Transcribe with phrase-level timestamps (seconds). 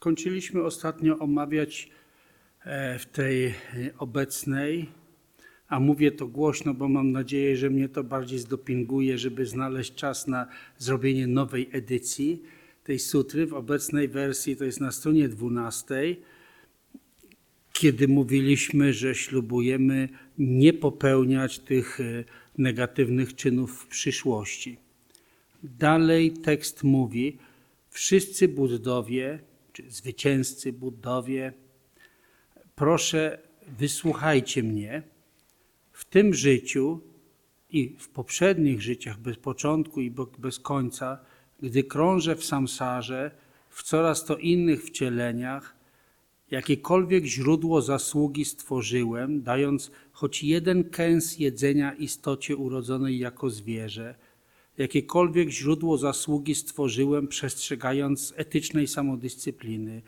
[0.00, 1.90] Skończyliśmy ostatnio omawiać
[2.64, 3.54] e, w tej
[3.98, 4.88] obecnej,
[5.68, 10.26] a mówię to głośno, bo mam nadzieję, że mnie to bardziej zdopinguje, żeby znaleźć czas
[10.26, 10.46] na
[10.78, 12.42] zrobienie nowej edycji
[12.84, 13.46] tej sutry.
[13.46, 16.16] W obecnej wersji to jest na stronie 12,
[17.72, 20.08] kiedy mówiliśmy, że ślubujemy
[20.38, 22.24] nie popełniać tych e,
[22.58, 24.76] negatywnych czynów w przyszłości.
[25.62, 27.38] Dalej tekst mówi,
[27.90, 29.49] wszyscy Buddowie,
[29.80, 31.52] czy zwycięzcy Buddowie,
[32.74, 33.38] proszę
[33.78, 35.02] wysłuchajcie mnie.
[35.92, 37.00] W tym życiu
[37.70, 41.18] i w poprzednich życiach bez początku i bez końca,
[41.62, 43.30] gdy krążę w samsarze,
[43.68, 45.76] w coraz to innych wcieleniach,
[46.50, 54.14] jakiekolwiek źródło zasługi stworzyłem, dając choć jeden kęs jedzenia istocie urodzonej jako zwierzę,
[54.80, 60.02] jakiekolwiek źródło zasługi stworzyłem, przestrzegając etycznej samodyscypliny,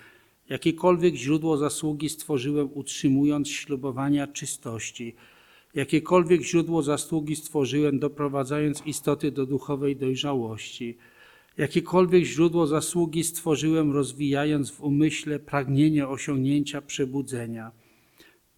[0.48, 5.14] jakiekolwiek źródło zasługi stworzyłem, utrzymując ślubowania czystości,
[5.74, 10.96] jakiekolwiek źródło zasługi stworzyłem, doprowadzając istoty do duchowej dojrzałości,
[11.56, 17.72] jakiekolwiek źródło zasługi stworzyłem, rozwijając w umyśle pragnienie osiągnięcia przebudzenia,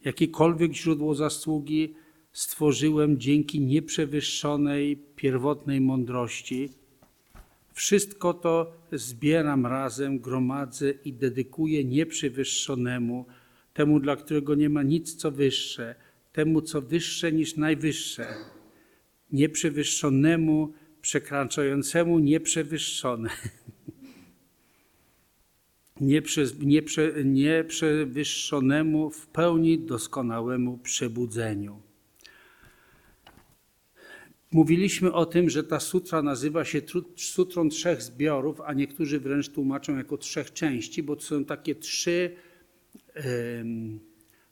[0.05, 1.95] jakiekolwiek źródło zasługi
[2.35, 6.69] stworzyłem dzięki nieprzewyższonej pierwotnej mądrości.
[7.73, 13.27] Wszystko to zbieram razem, gromadzę i dedykuję nieprzewyższonemu,
[13.75, 15.95] temu, dla którego nie ma nic co wyższe,
[16.33, 18.27] temu, co wyższe niż najwyższe,
[19.33, 23.31] nieprzewyższonemu, przekraczającemu nieprzewyższone.
[26.01, 31.84] Nieprze, nieprze, nieprzewyższonemu w pełni doskonałemu przebudzeniu.
[34.55, 36.83] Mówiliśmy o tym, że ta sutra nazywa się
[37.17, 42.37] sutrą trzech zbiorów, a niektórzy wręcz tłumaczą jako trzech części, bo to są takie trzy,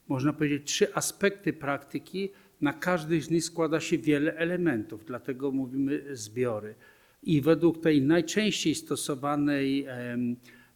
[0.09, 2.31] można powiedzieć, trzy aspekty praktyki.
[2.61, 6.75] Na każdy z nich składa się wiele elementów, dlatego mówimy zbiory.
[7.23, 9.87] I według tej najczęściej stosowanej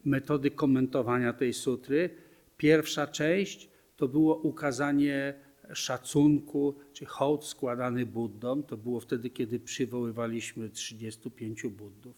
[0.04, 2.10] metody komentowania tej sutry,
[2.56, 8.62] pierwsza część to było ukazanie szacunku czy hołd składany Buddom.
[8.62, 12.14] To było wtedy, kiedy przywoływaliśmy 35 Buddów.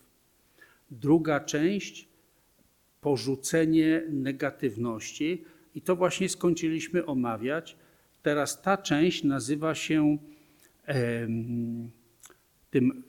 [0.91, 2.08] Druga część
[3.00, 5.44] porzucenie negatywności
[5.75, 7.76] i to właśnie skończyliśmy omawiać.
[8.22, 10.19] Teraz ta część nazywa się
[12.70, 13.03] tym.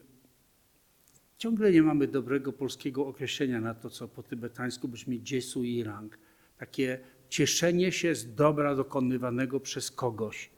[1.38, 6.18] Ciągle nie mamy dobrego polskiego określenia na to, co po tybetańsku brzmi dziesu i rang.
[6.58, 6.98] Takie
[7.30, 10.50] cieszenie się z dobra dokonywanego przez kogoś.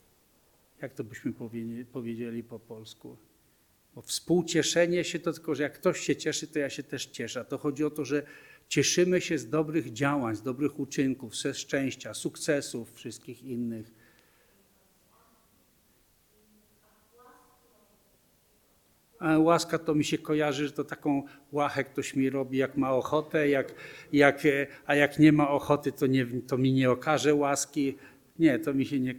[0.83, 1.33] Jak to byśmy
[1.93, 3.16] powiedzieli po polsku?
[3.94, 7.44] Bo współcieszenie się to tylko, że jak ktoś się cieszy, to ja się też cieszę.
[7.44, 8.22] To chodzi o to, że
[8.69, 13.93] cieszymy się z dobrych działań, z dobrych uczynków, ze szczęścia, sukcesów, wszystkich innych.
[19.38, 21.22] Łaska to mi się kojarzy, że to taką
[21.53, 23.75] łachę ktoś mi robi, jak ma ochotę, jak,
[24.12, 24.43] jak,
[24.87, 27.97] a jak nie ma ochoty, to, nie, to mi nie okaże łaski.
[28.38, 29.15] Nie, to mi się nie,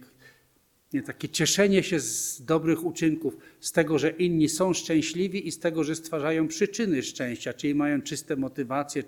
[0.92, 1.02] nie.
[1.02, 5.84] Takie cieszenie się z dobrych uczynków, z tego, że inni są szczęśliwi i z tego,
[5.84, 9.02] że stwarzają przyczyny szczęścia, czyli mają czyste motywacje,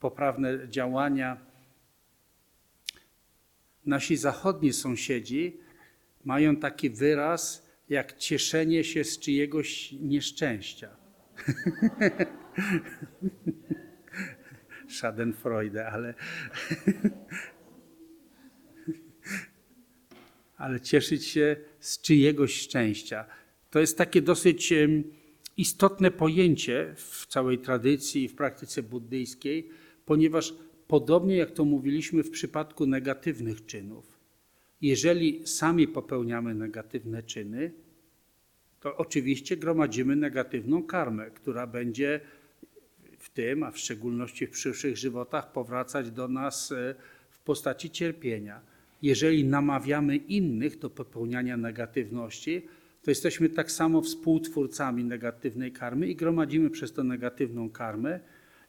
[0.00, 1.36] poprawne działania.
[3.86, 5.56] Nasi zachodni sąsiedzi
[6.24, 10.96] mają taki wyraz, jak cieszenie się z czyjegoś nieszczęścia.
[14.88, 16.14] Schadenfreude, ale,
[20.56, 23.26] ale cieszyć się z czyjegoś szczęścia.
[23.70, 24.72] To jest takie dosyć
[25.56, 29.68] istotne pojęcie w całej tradycji i w praktyce buddyjskiej,
[30.04, 30.54] ponieważ
[30.88, 34.13] podobnie jak to mówiliśmy w przypadku negatywnych czynów,
[34.88, 37.72] jeżeli sami popełniamy negatywne czyny,
[38.80, 42.20] to oczywiście gromadzimy negatywną karmę, która będzie
[43.18, 46.94] w tym, a w szczególności w przyszłych żywotach, powracać do nas e,
[47.30, 48.60] w postaci cierpienia.
[49.02, 52.62] Jeżeli namawiamy innych do popełniania negatywności,
[53.02, 58.20] to jesteśmy tak samo współtwórcami negatywnej karmy i gromadzimy przez to negatywną karmę.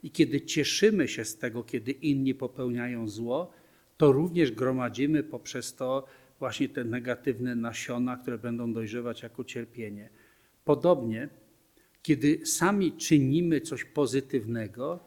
[0.04, 3.54] I kiedy cieszymy się z tego, kiedy inni popełniają zło,
[3.98, 6.06] to również gromadzimy poprzez to
[6.40, 10.10] właśnie te negatywne nasiona, które będą dojrzewać jako cierpienie.
[10.66, 11.30] Podobnie,
[12.02, 15.00] kiedy sami czynimy coś pozytywnego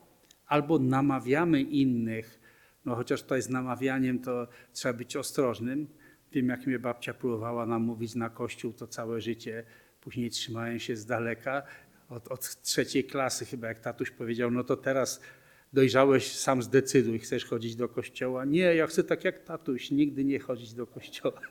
[0.46, 2.40] albo namawiamy innych,
[2.84, 5.86] no chociaż to jest namawianiem, to trzeba być ostrożnym.
[6.32, 9.64] Wiem, jak mnie babcia próbowała nam mówić na kościół, to całe życie
[10.00, 11.62] później trzymałem się z daleka.
[12.08, 15.20] Od, od trzeciej klasy chyba, jak tatuś powiedział, no to teraz
[15.72, 18.44] dojrzałeś, sam zdecyduj, chcesz chodzić do kościoła.
[18.44, 21.40] Nie, ja chcę tak jak tatuś, nigdy nie chodzić do kościoła.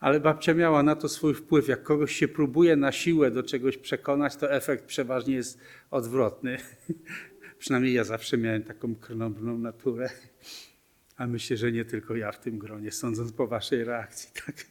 [0.00, 1.68] Ale babcia miała na to swój wpływ.
[1.68, 6.58] Jak kogoś się próbuje na siłę do czegoś przekonać, to efekt przeważnie jest odwrotny.
[7.58, 10.10] Przynajmniej ja zawsze miałem taką krnąbrną naturę.
[11.16, 14.30] A myślę, że nie tylko ja w tym gronie, sądząc po waszej reakcji.
[14.46, 14.66] Tak?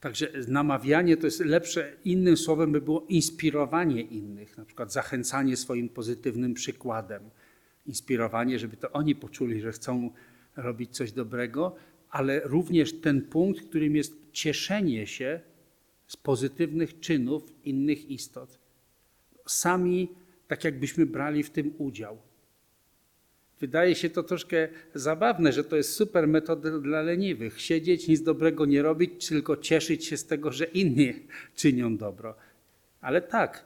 [0.00, 5.88] Także namawianie to jest lepsze, innym słowem by było inspirowanie innych, na przykład zachęcanie swoim
[5.88, 7.30] pozytywnym przykładem,
[7.86, 10.10] inspirowanie, żeby to oni poczuli, że chcą
[10.56, 11.76] robić coś dobrego,
[12.10, 15.40] ale również ten punkt, którym jest cieszenie się
[16.06, 18.58] z pozytywnych czynów innych istot.
[19.46, 20.08] Sami
[20.48, 22.18] tak jakbyśmy brali w tym udział.
[23.60, 27.60] Wydaje się to troszkę zabawne, że to jest super metoda dla leniwych.
[27.60, 31.14] Siedzieć, nic dobrego nie robić, tylko cieszyć się z tego, że inni
[31.54, 32.34] czynią dobro.
[33.00, 33.64] Ale tak,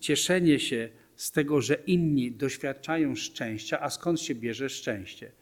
[0.00, 5.32] cieszenie się z tego, że inni doświadczają szczęścia, a skąd się bierze szczęście?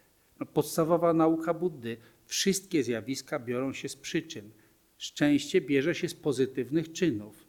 [0.41, 1.97] No, podstawowa nauka Buddy.
[2.27, 4.51] Wszystkie zjawiska biorą się z przyczyn.
[4.99, 7.47] Szczęście bierze się z pozytywnych czynów.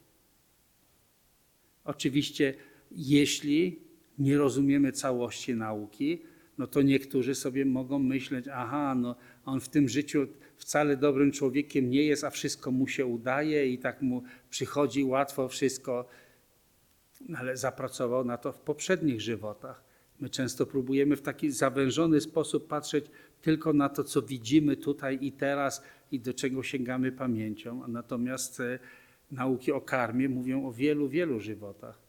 [1.84, 2.54] Oczywiście,
[2.90, 3.80] jeśli
[4.18, 6.22] nie rozumiemy całości nauki,
[6.58, 10.26] no to niektórzy sobie mogą myśleć, aha, no on w tym życiu
[10.56, 15.48] wcale dobrym człowiekiem nie jest, a wszystko mu się udaje i tak mu przychodzi łatwo
[15.48, 16.08] wszystko,
[17.36, 19.84] ale zapracował na to w poprzednich żywotach.
[20.20, 23.04] My często próbujemy w taki zawężony sposób patrzeć
[23.42, 25.82] tylko na to, co widzimy tutaj i teraz
[26.12, 28.78] i do czego sięgamy pamięcią, natomiast e,
[29.30, 32.07] nauki o karmie mówią o wielu, wielu żywotach.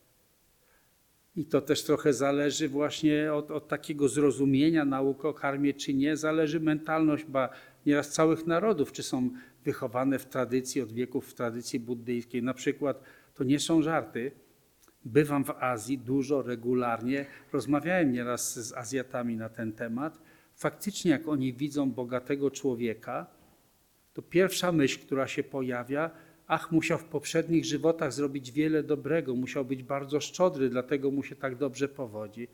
[1.39, 6.17] I to też trochę zależy właśnie od, od, takiego zrozumienia nauk o karmie, czy nie.
[6.17, 7.49] Zależy mentalność, ba
[7.85, 9.29] nieraz całych narodów, czy są
[9.65, 12.43] wychowane w tradycji, od wieków w tradycji buddyjskiej.
[12.43, 13.03] Na przykład,
[13.35, 14.31] to nie są żarty,
[15.05, 20.21] bywam w Azji dużo, regularnie, rozmawiałem nieraz z Azjatami na ten temat.
[20.55, 23.27] Faktycznie, jak oni widzą bogatego człowieka,
[24.13, 26.11] to pierwsza myśl, która się pojawia,
[26.49, 31.35] ach, musiał w poprzednich żywotach zrobić wiele dobrego, musiał być bardzo szczodry, dlatego mu się
[31.35, 32.47] tak dobrze powodzi.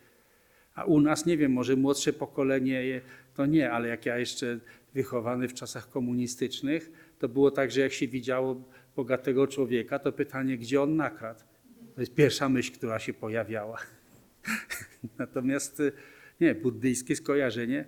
[0.76, 3.02] A u nas, nie wiem, może młodsze pokolenie
[3.36, 4.60] to nie, ale jak ja jeszcze
[4.94, 8.62] wychowany w czasach komunistycznych, to było tak, że jak się widziało
[8.96, 11.40] bogatego człowieka, to pytanie, gdzie on nakradł.
[11.96, 13.78] To jest pierwsza myśl, która się pojawiała.
[15.20, 15.82] Natomiast
[16.42, 17.86] nie, buddyjskie skojarzenie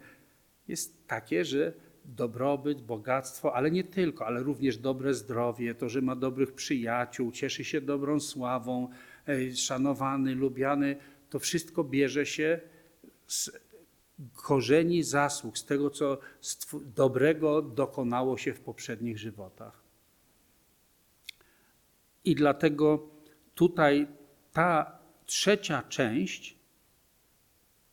[0.68, 1.74] jest takie, że
[2.08, 7.64] dobrobyt, bogactwo, ale nie tylko, ale również dobre zdrowie, to, że ma dobrych przyjaciół, cieszy
[7.64, 8.90] się dobrą sławą,
[9.28, 10.96] e, szanowany, lubiany,
[11.30, 12.60] to wszystko bierze się
[13.28, 13.52] z
[14.36, 16.18] korzeni zasług, z tego, co
[16.96, 19.84] dobrego dokonało się w poprzednich żywotach.
[22.26, 23.10] I dlatego
[23.56, 24.08] tutaj
[24.54, 26.58] ta trzecia część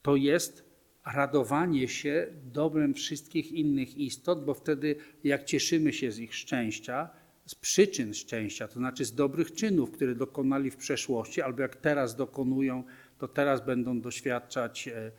[0.02, 0.63] to jest
[1.04, 7.10] radowanie się dobrem wszystkich innych istot, bo wtedy jak cieszymy się z ich szczęścia,
[7.46, 12.16] z przyczyn szczęścia, to znaczy z dobrych czynów, które dokonali w przeszłości, albo jak teraz
[12.16, 12.84] dokonują,
[13.18, 15.12] to teraz będą doświadczać e,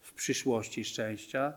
[0.00, 1.52] w przyszłości szczęścia.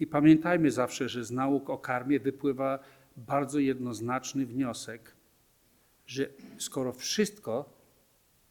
[0.00, 2.78] I pamiętajmy zawsze, że z nauk o karmie wypływa
[3.16, 5.14] bardzo jednoznaczny wniosek,
[6.06, 6.28] że
[6.58, 7.74] skoro wszystko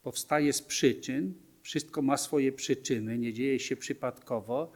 [0.03, 1.33] powstaje z przyczyn,
[1.63, 4.71] wszystko ma swoje przyczyny, nie dzieje się przypadkowo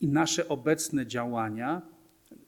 [0.00, 1.82] i nasze obecne działania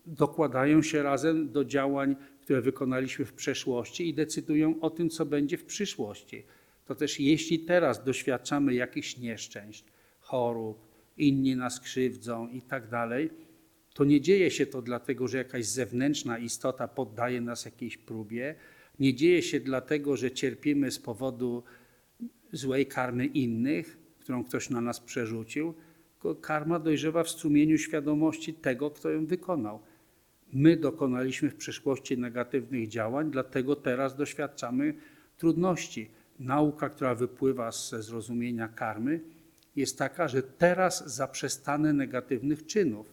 [0.07, 5.57] dokładają się razem do działań, które wykonaliśmy w przeszłości i decydują o tym, co będzie
[5.59, 6.45] w przyszłości.
[6.85, 9.85] To też jeśli teraz doświadczamy jakichś nieszczęść,
[10.21, 10.87] chorób,
[11.17, 13.31] inni nas krzywdzą i tak dalej,
[13.95, 18.55] to nie dzieje się to dlatego, że jakaś zewnętrzna istota poddaje nas jakiejś próbie,
[19.01, 21.63] nie dzieje się dlatego, że cierpimy z powodu
[22.53, 25.75] złej karmy innych, którą ktoś na nas przerzucił,
[26.13, 29.81] tylko karma dojrzewa w strumieniu świadomości tego, kto ją wykonał.
[30.53, 34.95] My dokonaliśmy w przeszłości negatywnych działań, dlatego teraz doświadczamy
[35.37, 36.11] trudności.
[36.39, 39.21] Nauka, która wypływa ze zrozumienia karmy,
[39.77, 43.13] jest taka, że teraz zaprzestanę negatywnych czynów,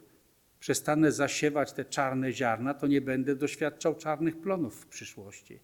[0.59, 5.59] przestanę zasiewać te czarne ziarna, to nie będę doświadczał czarnych plonów w przyszłości.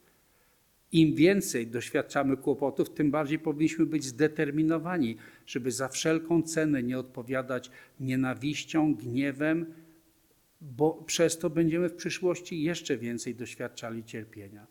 [0.91, 7.71] Im więcej doświadczamy kłopotów, tym bardziej powinniśmy być zdeterminowani, żeby za wszelką cenę nie odpowiadać
[7.99, 9.73] nienawiścią, gniewem,
[10.61, 14.67] bo przez to będziemy w przyszłości jeszcze więcej doświadczali cierpienia.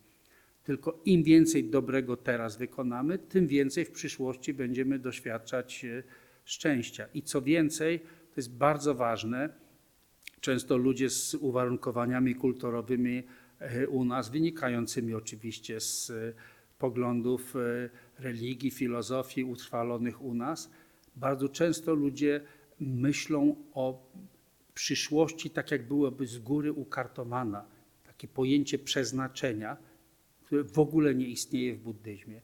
[0.65, 6.03] Tylko im więcej dobrego teraz wykonamy, tym więcej w przyszłości będziemy doświadczać e,
[6.45, 7.07] szczęścia.
[7.15, 9.49] I co więcej, to jest bardzo ważne,
[10.41, 13.23] często ludzie z uwarunkowaniami kulturowymi
[13.89, 16.33] u nas, wynikającymi oczywiście z e,
[16.79, 20.71] poglądów e, religii, filozofii utrwalonych u nas.
[21.17, 22.41] Bardzo często ludzie
[22.81, 24.13] myślą o
[24.75, 27.65] przyszłości tak, jak byłoby z góry ukartowana.
[28.07, 29.77] Takie pojęcie przeznaczenia,
[30.43, 32.41] które w ogóle nie istnieje w buddyzmie.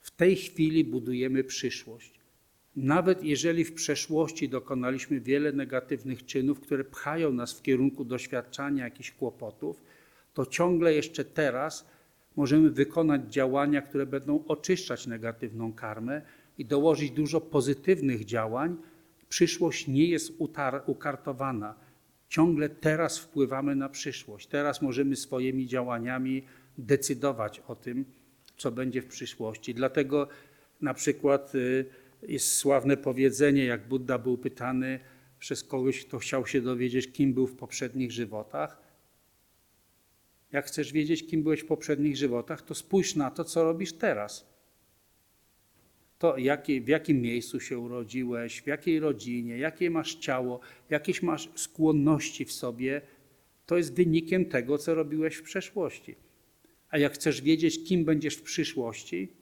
[0.00, 2.20] W tej chwili budujemy przyszłość.
[2.76, 9.10] Nawet jeżeli w przeszłości dokonaliśmy wiele negatywnych czynów, które pchają nas w kierunku doświadczania jakichś
[9.10, 9.82] kłopotów,
[10.40, 11.86] to ciągle jeszcze teraz
[12.36, 16.22] możemy wykonać działania, które będą oczyszczać negatywną karmę
[16.58, 18.76] i dołożyć dużo pozytywnych działań.
[19.28, 20.32] Przyszłość nie jest
[20.86, 21.74] ukartowana.
[22.28, 24.46] Ciągle teraz wpływamy na przyszłość.
[24.46, 26.42] Teraz możemy swoimi działaniami
[26.78, 28.04] decydować o tym,
[28.56, 29.74] co będzie w przyszłości.
[29.74, 30.28] Dlatego
[30.80, 31.84] na przykład y,
[32.22, 35.00] jest sławne powiedzenie, jak Buddha był pytany
[35.38, 38.89] przez kogoś, kto chciał się dowiedzieć, kim był w poprzednich żywotach.
[40.52, 44.50] Jak chcesz wiedzieć, kim byłeś w poprzednich żywotach, to spójrz na to, co robisz teraz.
[46.18, 51.48] To jakie, w jakim miejscu się urodziłeś, w jakiej rodzinie, jakie masz ciało, jakieś masz
[51.54, 53.02] skłonności w sobie,
[53.66, 56.16] to jest wynikiem tego, co robiłeś w przeszłości.
[56.90, 59.32] A jak chcesz wiedzieć, kim będziesz w przyszłości,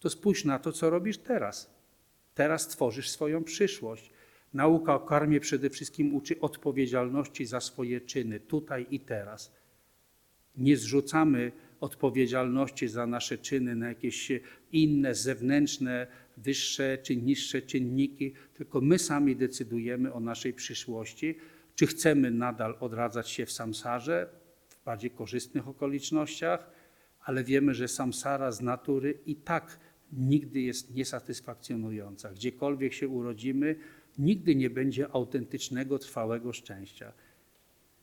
[0.00, 1.70] to spójrz na to, co robisz teraz.
[2.34, 4.10] Teraz tworzysz swoją przyszłość.
[4.54, 9.57] Nauka o karmie przede wszystkim uczy odpowiedzialności za swoje czyny, tutaj i teraz.
[10.58, 14.32] Nie zrzucamy odpowiedzialności za nasze czyny na jakieś
[14.72, 21.34] inne, zewnętrzne, wyższe czy niższe czynniki, tylko my sami decydujemy o naszej przyszłości,
[21.74, 24.28] czy chcemy nadal odradzać się w samsarze,
[24.68, 26.70] w bardziej korzystnych okolicznościach,
[27.24, 29.78] ale wiemy, że samsara z natury i tak
[30.12, 32.30] nigdy jest niesatysfakcjonująca.
[32.32, 33.76] Gdziekolwiek się urodzimy,
[34.18, 37.12] nigdy nie będzie autentycznego, trwałego szczęścia.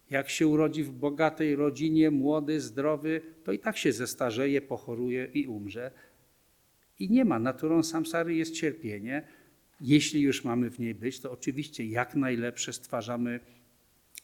[0.10, 5.48] Jak się urodzi w bogatej rodzinie, młody, zdrowy, to i tak się zestarzeje, pochoruje i
[5.48, 5.92] umrze.
[7.00, 7.40] I nie ma.
[7.40, 9.28] Naturą samsary jest cierpienie.
[9.82, 13.40] Jeśli już mamy w niej być, to oczywiście jak najlepsze stwarzamy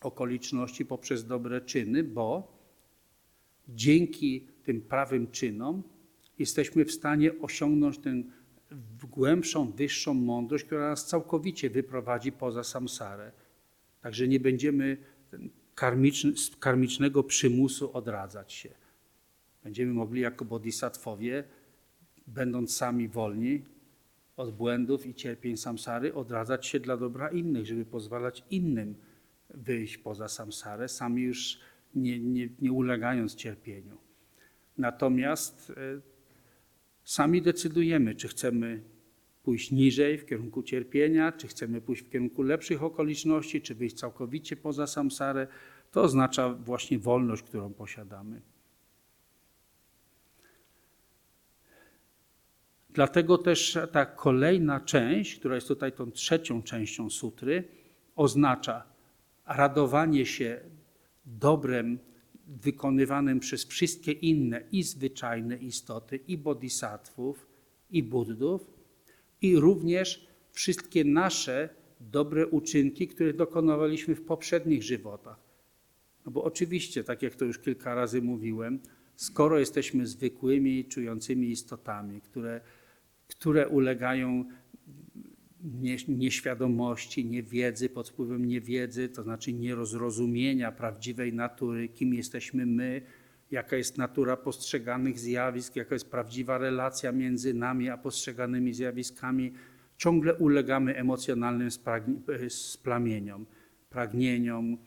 [0.02, 2.58] okoliczności poprzez dobre czyny, bo
[3.70, 5.84] dzięki tym prawym czynom
[6.40, 8.24] jesteśmy w stanie osiągnąć tę
[9.12, 13.32] głębszą, wyższą mądrość, która nas całkowicie wyprowadzi poza samsarę.
[14.02, 14.98] Także nie będziemy
[16.36, 18.70] z karmicznego przymusu odradzać się.
[19.64, 21.44] Będziemy mogli jako bodhisattwowie,
[22.28, 23.62] będąc sami wolni
[24.38, 28.96] od błędów i cierpień samsary, odradzać się dla dobra innych, żeby pozwalać innym
[29.50, 31.60] wyjść poza samsarę, sami już
[31.96, 33.98] nie, nie, nie ulegając cierpieniu.
[34.78, 36.02] Natomiast e,
[37.04, 38.82] sami decydujemy, czy chcemy
[39.44, 44.56] pójść niżej w kierunku cierpienia, czy chcemy pójść w kierunku lepszych okoliczności, czy wyjść całkowicie
[44.56, 45.48] poza samsarę.
[45.92, 48.42] To oznacza właśnie wolność, którą posiadamy.
[52.94, 57.64] Dlatego też ta kolejna część, która jest tutaj tą trzecią częścią sutry,
[58.16, 58.84] oznacza
[59.46, 60.60] radowanie się
[61.26, 62.00] dobrem
[62.48, 67.48] wykonywanym przez wszystkie inne i zwyczajne istoty, i bodhisattvów,
[67.92, 68.81] i buddów,
[69.42, 71.70] i również wszystkie nasze
[72.00, 75.40] dobre uczynki, które dokonywaliśmy w poprzednich żywotach.
[76.26, 78.80] No bo oczywiście, tak jak to już kilka razy mówiłem,
[79.16, 82.62] skoro jesteśmy zwykłymi, czującymi istotami, które,
[83.28, 84.46] które ulegają
[86.08, 93.02] nieświadomości, niewiedzy, pod wpływem niewiedzy, to znaczy nierozrozumienia prawdziwej natury, kim jesteśmy my,
[93.52, 99.54] jaka jest natura postrzeganych zjawisk, jaka jest prawdziwa relacja między nami a postrzeganymi zjawiskami,
[99.98, 101.70] ciągle ulegamy emocjonalnym
[102.50, 103.46] splamieniom,
[103.90, 104.78] pragnieniom,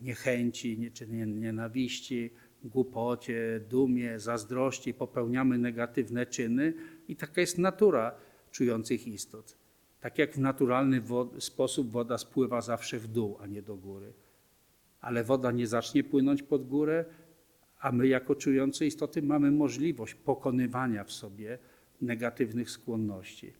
[0.00, 2.30] niechęci czy nienawiści,
[2.64, 6.74] głupocie, dumie, zazdrości, popełniamy negatywne czyny
[7.08, 8.14] i taka jest natura
[8.50, 9.56] czujących istot.
[10.00, 11.02] Tak jak w naturalny
[11.38, 14.12] sposób woda spływa zawsze w dół, a nie do góry.
[15.00, 17.04] Ale woda nie zacznie płynąć pod górę,
[17.84, 21.58] a my jako czujące istoty mamy możliwość pokonywania w sobie
[22.00, 23.52] negatywnych skłonności,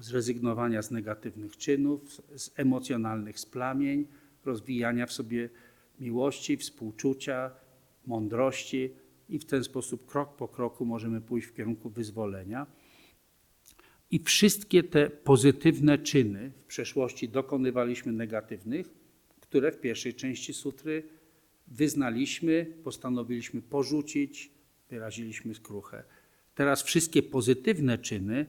[0.00, 4.06] zrezygnowania z negatywnych czynów, z emocjonalnych splamień,
[4.44, 5.50] rozwijania w sobie
[6.00, 7.50] miłości, współczucia,
[8.06, 8.94] mądrości
[9.28, 12.66] i w ten sposób krok po kroku możemy pójść w kierunku wyzwolenia.
[14.10, 18.90] I wszystkie te pozytywne czyny w przeszłości dokonywaliśmy negatywnych,
[19.40, 21.17] które w pierwszej części sutry
[21.70, 24.50] wyznaliśmy, postanowiliśmy porzucić,
[24.90, 26.04] wyraziliśmy skruchę.
[26.54, 28.46] Teraz wszystkie pozytywne czyny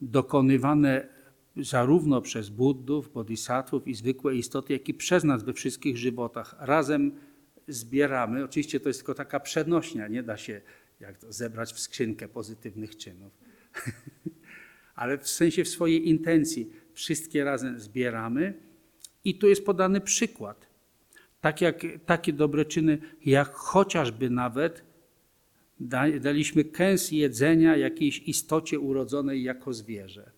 [0.00, 1.08] dokonywane
[1.56, 7.12] zarówno przez Buddów, bodhisattvów i zwykłe istoty, jak i przez nas we wszystkich żywotach, razem
[7.68, 8.44] zbieramy.
[8.44, 10.60] Oczywiście to jest tylko taka przenośnia, nie da się
[11.00, 13.32] jak to, zebrać w skrzynkę pozytywnych czynów.
[14.94, 18.54] Ale w sensie w swojej intencji wszystkie razem zbieramy
[19.24, 20.69] i tu jest podany przykład.
[21.40, 24.84] Tak jak, takie dobre czyny, jak chociażby nawet
[25.80, 30.30] da, daliśmy kęs jedzenia jakiejś istocie urodzonej jako zwierzę.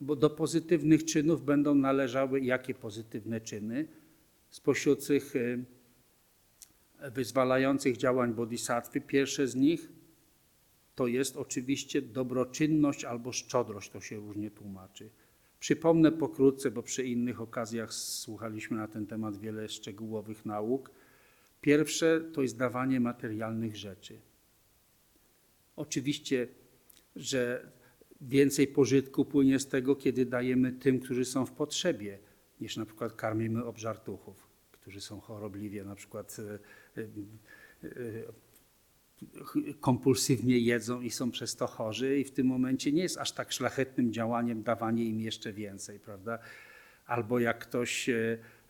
[0.00, 3.88] Bo do pozytywnych czynów będą należały jakie pozytywne czyny?
[4.50, 5.64] Spośród tych y,
[7.14, 9.88] wyzwalających działań bodhisattwy, pierwsze z nich
[10.94, 15.10] to jest oczywiście dobroczynność albo szczodrość, to się różnie tłumaczy.
[15.60, 20.90] Przypomnę pokrótce, bo przy innych okazjach słuchaliśmy na ten temat wiele szczegółowych nauk.
[21.60, 24.20] Pierwsze to jest dawanie materialnych rzeczy.
[25.76, 26.48] Oczywiście,
[27.16, 27.70] że
[28.20, 32.18] więcej pożytku płynie z tego, kiedy dajemy tym, którzy są w potrzebie,
[32.60, 36.58] niż na przykład karmimy obżartuchów, którzy są chorobliwie na przykład e,
[37.00, 38.49] e, e,
[39.80, 43.52] kompulsywnie jedzą i są przez to chorzy i w tym momencie nie jest aż tak
[43.52, 46.38] szlachetnym działaniem dawanie im jeszcze więcej, prawda?
[47.06, 48.10] Albo jak ktoś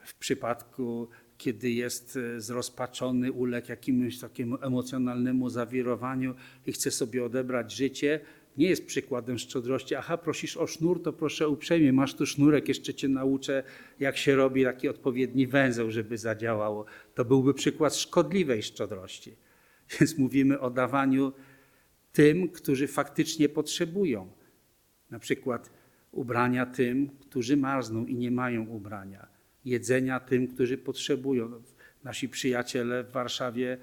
[0.05, 6.35] w przypadku, kiedy jest zrozpaczony, uległ jakiemuś takiemu emocjonalnemu zawirowaniu
[6.67, 8.21] i chce sobie odebrać życie,
[8.57, 9.95] nie jest przykładem szczodrości.
[9.95, 13.63] Aha, prosisz o sznur, to proszę uprzejmie, masz tu sznurek, jeszcze cię nauczę,
[14.01, 16.85] jak się robi taki odpowiedni węzeł, żeby zadziałało.
[17.15, 19.37] To byłby przykład szkodliwej szczodrości.
[20.01, 21.33] Więc mówimy o dawaniu
[22.13, 24.33] tym, którzy faktycznie potrzebują.
[25.11, 25.71] Na przykład
[26.13, 29.27] ubrania tym, którzy marzną i nie mają ubrania.
[29.65, 31.63] Jedzenia tym, którzy potrzebują.
[32.05, 33.79] Nasi przyjaciele w Warszawie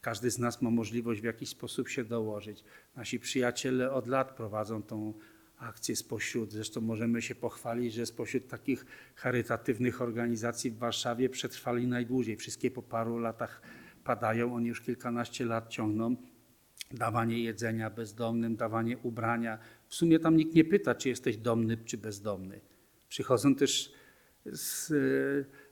[0.00, 2.64] każdy z nas ma możliwość w jakiś sposób się dołożyć.
[2.96, 5.14] Nasi przyjaciele od lat prowadzą tą
[5.58, 12.36] akcję spośród, zresztą możemy się pochwalić, że spośród takich charytatywnych organizacji w Warszawie przetrwali najdłużej.
[12.36, 13.62] Wszystkie po paru latach
[14.04, 16.16] padają, oni już kilkanaście lat ciągną.
[16.90, 19.58] Dawanie jedzenia bezdomnym, dawanie ubrania.
[19.88, 22.60] W sumie tam nikt nie pyta, czy jesteś domny, czy bezdomny.
[23.08, 23.92] Przychodzą też
[24.46, 24.92] z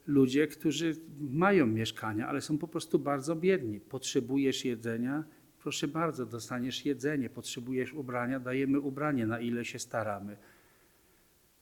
[0.06, 3.80] ludzie, którzy mają mieszkania, ale są po prostu bardzo biedni.
[3.80, 5.24] Potrzebujesz jedzenia?
[5.58, 7.30] Proszę bardzo, dostaniesz jedzenie.
[7.30, 8.40] Potrzebujesz ubrania?
[8.40, 10.36] Dajemy ubranie, na ile się staramy.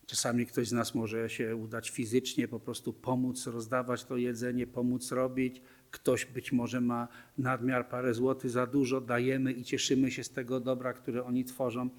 [0.07, 5.13] Czasami ktoś z nas może się udać fizycznie, po prostu pomóc rozdawać to jedzenie, pomóc
[5.13, 5.63] robić.
[5.91, 10.61] Ktoś być może ma nadmiar parę złotych za dużo, dajemy i cieszymy się z tego
[10.61, 11.91] dobra, które oni tworzą.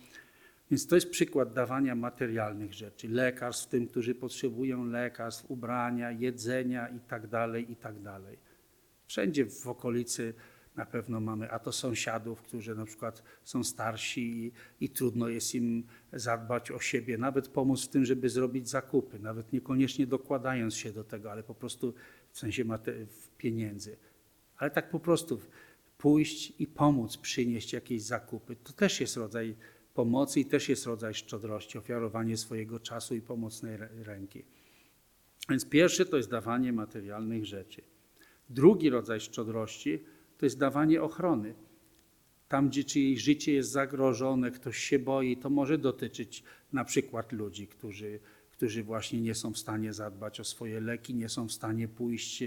[0.71, 7.27] Więc to jest przykład dawania materialnych rzeczy, lekarstw tym, którzy potrzebują lekarstw, ubrania, jedzenia itd.,
[7.29, 8.03] tak itd.
[8.03, 8.21] Tak
[9.07, 10.33] Wszędzie w okolicy
[10.75, 14.51] na pewno mamy, a to sąsiadów, którzy na przykład są starsi i,
[14.85, 19.53] i, trudno jest im zadbać o siebie, nawet pomóc w tym, żeby zrobić zakupy, nawet
[19.53, 21.93] niekoniecznie dokładając się do tego, ale po prostu
[22.31, 22.63] w sensie
[23.37, 23.97] pieniędzy.
[24.57, 25.41] Ale tak po prostu
[25.97, 29.55] pójść i pomóc przynieść jakieś zakupy, to też jest rodzaj
[29.93, 34.43] pomocy i też jest rodzaj szczodrości, ofiarowanie swojego czasu i pomocnej ręki.
[35.49, 37.81] Więc pierwszy to jest dawanie materialnych rzeczy.
[38.49, 40.03] Drugi rodzaj szczodrości
[40.37, 41.53] to jest dawanie ochrony.
[42.47, 47.67] Tam, gdzie czyjeś życie jest zagrożone, ktoś się boi, to może dotyczyć na przykład ludzi,
[47.67, 48.19] którzy,
[48.61, 52.43] którzy właśnie nie są w stanie zadbać o swoje leki, nie są w stanie pójść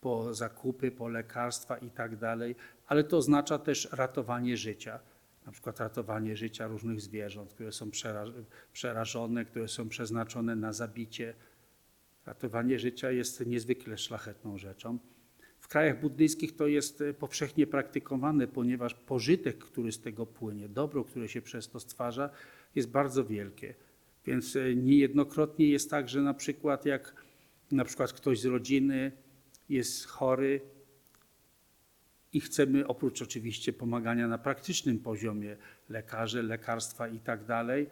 [0.00, 2.54] po zakupy, po lekarstwa i tak dalej,
[2.86, 4.98] ale to oznacza też ratowanie życia
[5.46, 7.90] na przykład ratowanie życia różnych zwierząt, które są
[8.72, 11.34] przerażone, które są przeznaczone na zabicie.
[12.26, 14.98] Ratowanie życia jest niezwykle szlachetną rzeczą.
[15.58, 21.04] W krajach buddyjskich to jest e, powszechnie praktykowane, ponieważ pożytek, który z tego płynie, dobro,
[21.04, 22.30] które się przez to stwarza,
[22.74, 23.74] jest bardzo wielkie.
[24.26, 27.22] Więc e, niejednokrotnie jest tak, że na przykład jak
[27.72, 29.12] na przykład ktoś z rodziny
[29.68, 30.60] jest chory,
[32.32, 35.56] i chcemy oprócz oczywiście pomagania na praktycznym poziomie,
[35.88, 37.86] lekarze, lekarstwa i tak dalej,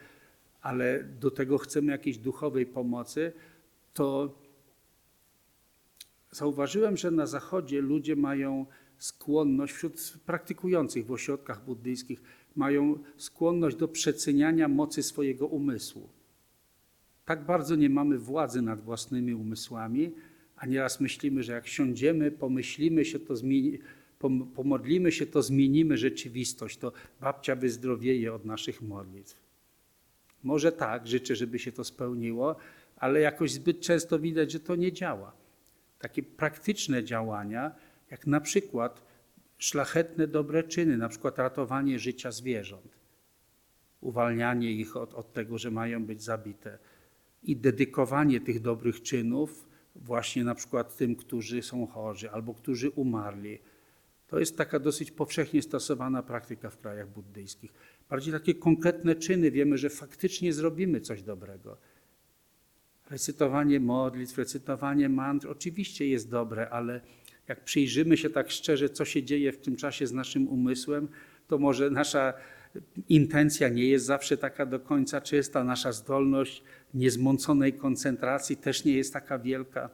[0.62, 3.32] ale do tego chcemy jakiejś duchowej pomocy,
[3.94, 4.38] to
[6.30, 8.66] zauważyłem, że na Zachodzie ludzie mają
[8.98, 12.22] skłonność, wśród praktykujących w ośrodkach buddyjskich,
[12.56, 16.08] mają skłonność do przeceniania mocy swojego umysłu.
[17.30, 20.12] Tak bardzo nie mamy władzy nad własnymi umysłami,
[20.56, 23.78] a nieraz myślimy, że jak siądziemy, pomyślimy się, to zmieni,
[24.54, 29.36] pomodlimy się, to zmienimy rzeczywistość, to babcia wyzdrowieje od naszych modlitw.
[30.42, 32.56] Może tak, życzę, żeby się to spełniło,
[32.96, 35.32] ale jakoś zbyt często widać, że to nie działa.
[35.98, 37.74] Takie praktyczne działania,
[38.10, 39.02] jak na przykład
[39.58, 42.98] szlachetne, dobre czyny, na przykład ratowanie życia zwierząt,
[44.00, 46.78] uwalnianie ich od, od tego, że mają być zabite
[47.42, 53.58] i dedykowanie tych dobrych czynów właśnie na przykład tym, którzy są chorzy albo którzy umarli.
[54.26, 57.72] To jest taka dosyć powszechnie stosowana praktyka w krajach buddyjskich.
[58.10, 61.76] Bardziej takie konkretne czyny, wiemy, że faktycznie zrobimy coś dobrego.
[63.10, 67.00] Recytowanie modlitw, recytowanie mantr oczywiście jest dobre, ale
[67.48, 71.08] jak przyjrzymy się tak szczerze, co się dzieje w tym czasie z naszym umysłem,
[71.48, 72.34] to może nasza
[73.08, 76.62] intencja nie jest zawsze taka do końca czysta, nasza zdolność
[76.94, 79.90] niezmąconej koncentracji też nie jest taka wielka.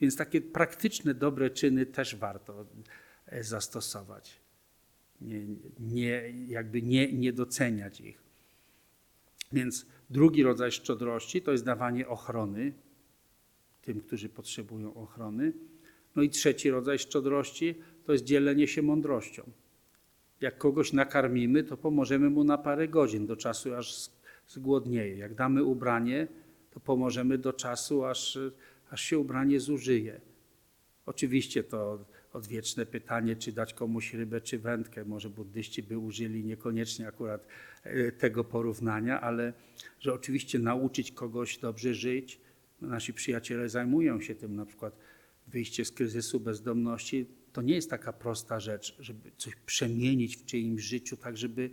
[0.00, 2.66] Więc takie praktyczne, dobre czyny też warto
[3.26, 4.40] e, zastosować.
[5.20, 5.40] Nie,
[5.80, 8.22] nie, jakby nie, nie doceniać ich.
[9.52, 12.72] Więc drugi rodzaj szczodrości to jest dawanie ochrony
[13.82, 15.52] tym, którzy potrzebują ochrony.
[16.16, 19.50] No i trzeci rodzaj szczodrości to jest dzielenie się mądrością.
[20.40, 24.10] Jak kogoś nakarmimy, to pomożemy mu na parę godzin, do czasu aż
[24.48, 25.16] zgłodnieje.
[25.16, 26.28] Jak damy ubranie,
[26.70, 28.38] to pomożemy do czasu, aż,
[28.90, 30.20] aż się ubranie zużyje.
[31.06, 35.04] Oczywiście to odwieczne pytanie, czy dać komuś rybę, czy wędkę.
[35.04, 37.46] Może buddyści by użyli niekoniecznie akurat
[37.84, 39.52] e, tego porównania, ale
[40.00, 42.40] że oczywiście nauczyć kogoś dobrze żyć.
[42.80, 44.96] Nasi przyjaciele zajmują się tym, na przykład
[45.48, 50.82] wyjście z kryzysu bezdomności to nie jest taka prosta rzecz, żeby coś przemienić w czyimś
[50.82, 51.70] życiu, tak żeby,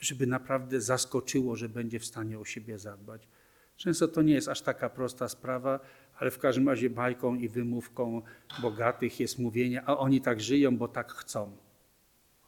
[0.00, 3.28] żeby naprawdę zaskoczyło, że będzie w stanie o siebie zadbać.
[3.76, 5.80] Często to nie jest aż taka prosta sprawa,
[6.18, 8.22] ale w każdym razie bajką i wymówką
[8.62, 11.56] bogatych jest mówienie, a oni tak żyją, bo tak chcą.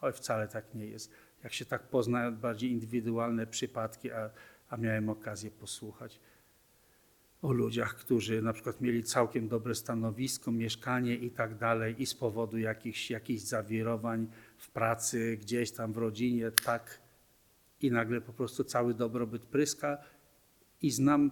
[0.00, 1.10] Oj, wcale tak nie jest.
[1.44, 4.30] Jak się tak pozna bardziej indywidualne przypadki, a,
[4.68, 6.20] a miałem okazję posłuchać
[7.42, 12.14] o ludziach, którzy na przykład mieli całkiem dobre stanowisko, mieszkanie i tak dalej, i z
[12.14, 14.26] powodu jakichś, jakichś zawirowań
[14.56, 17.00] w pracy, gdzieś tam w rodzinie, tak,
[17.80, 19.98] i nagle po prostu cały dobrobyt pryska.
[20.82, 21.30] I znam,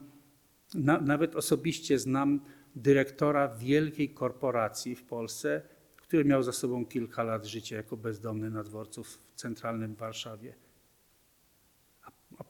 [0.75, 2.41] na, nawet osobiście znam
[2.77, 5.63] dyrektora wielkiej korporacji w Polsce,
[5.97, 10.68] który miał za sobą kilka lat życia jako bezdomny na dworcu w centralnym Warszawie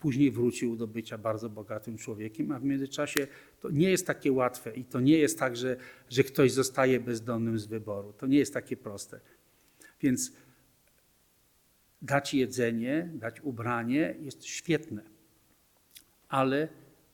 [0.01, 3.27] później wrócił do bycia bardzo bogatym człowiekiem, a w międzyczasie
[3.61, 5.77] to nie jest takie łatwe i to nie jest tak, że,
[6.09, 8.13] że ktoś zostaje bezdomnym z wyboru.
[8.13, 9.21] To nie jest takie proste.
[10.01, 10.33] Więc
[12.03, 15.03] dać jedzenie, dać ubranie jest świetne,
[16.29, 16.69] ale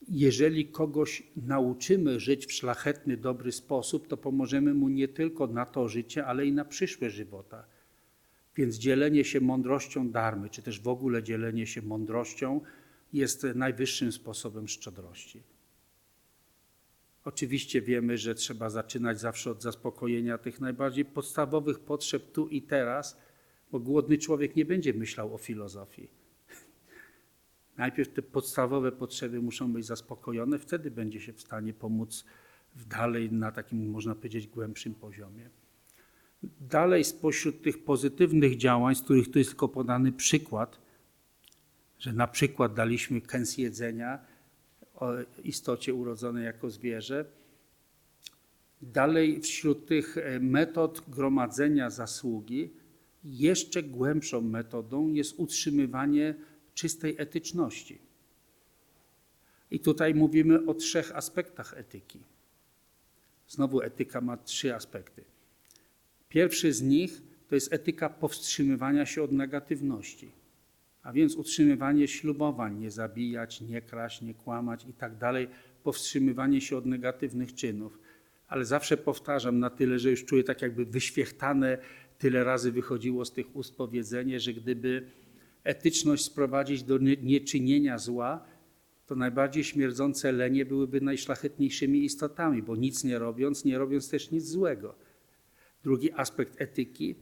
[0.08, 5.88] jeżeli kogoś nauczymy żyć w szlachetny, dobry sposób, to pomożemy mu nie tylko na to
[5.88, 7.64] życie, ale i na przyszłe żywota.
[8.56, 12.60] Więc dzielenie się mądrością darmy, czy też w ogóle dzielenie się mądrością
[13.12, 15.42] jest najwyższym sposobem szczodrości.
[17.24, 23.18] Oczywiście wiemy, że trzeba zaczynać zawsze od zaspokojenia tych najbardziej podstawowych potrzeb tu i teraz,
[23.72, 26.08] bo głodny człowiek nie będzie myślał o filozofii.
[27.76, 32.24] Najpierw te podstawowe potrzeby muszą być zaspokojone, wtedy będzie się w stanie pomóc
[32.76, 35.50] dalej na takim, można powiedzieć, głębszym poziomie.
[36.60, 40.78] Dalej spośród tych pozytywnych działań, z których tu jest tylko podany przykład,
[41.98, 44.18] że na przykład daliśmy kęs jedzenia
[45.44, 47.24] istocie urodzonej jako zwierzę.
[48.82, 52.70] Dalej wśród tych e, metod gromadzenia zasługi
[53.24, 56.34] jeszcze głębszą metodą jest utrzymywanie
[56.74, 57.98] czystej etyczności.
[59.70, 62.20] I tutaj mówimy o trzech aspektach etyki.
[63.48, 65.24] Znowu etyka ma trzy aspekty.
[66.34, 70.32] Pierwszy z nich to jest etyka powstrzymywania się od negatywności,
[71.02, 75.12] a więc utrzymywanie ślubowań, nie zabijać, nie kraść, nie kłamać i tak
[75.82, 77.98] powstrzymywanie się od negatywnych czynów.
[78.48, 81.78] Ale zawsze powtarzam na tyle, że już czuję tak jakby wyświechtane,
[82.18, 85.06] tyle razy wychodziło z tych ust powiedzenie, że gdyby
[85.64, 88.44] etyczność sprowadzić do nieczynienia zła,
[89.06, 94.44] to najbardziej śmierdzące lenie byłyby najszlachetniejszymi istotami, bo nic nie robiąc, nie robiąc też nic
[94.44, 95.13] złego.
[95.84, 97.14] Drugi aspekt etyki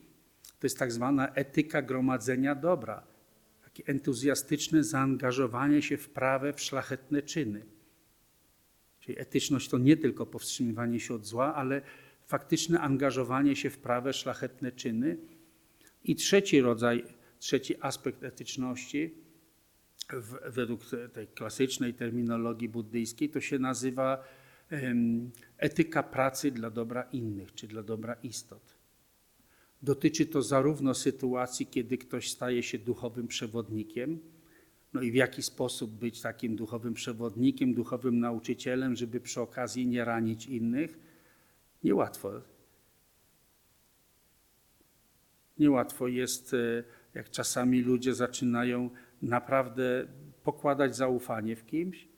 [0.58, 3.06] to jest tak zwana etyka gromadzenia dobra.
[3.64, 7.66] Takie entuzjastyczne zaangażowanie się w prawe, w szlachetne czyny.
[9.00, 11.82] Czyli etyczność to nie tylko powstrzymywanie się od zła, ale
[12.26, 15.18] faktyczne angażowanie się w prawe, szlachetne czyny.
[16.04, 17.04] I trzeci rodzaj,
[17.38, 19.14] trzeci aspekt etyczności,
[20.48, 20.80] według
[21.12, 24.24] tej klasycznej terminologii buddyjskiej, to się nazywa
[25.58, 28.74] etyka pracy dla dobra innych, czy dla dobra istot.
[29.82, 34.18] Dotyczy to zarówno sytuacji, kiedy ktoś staje się duchowym przewodnikiem,
[34.92, 40.04] no i w jaki sposób być takim duchowym przewodnikiem, duchowym nauczycielem, żeby przy okazji nie
[40.04, 40.98] ranić innych.
[41.84, 42.32] Niełatwo.
[45.58, 48.90] Niełatwo jest, e, jak czasami ludzie zaczynają
[49.22, 50.06] naprawdę
[50.42, 52.08] pokładać zaufanie w kimś,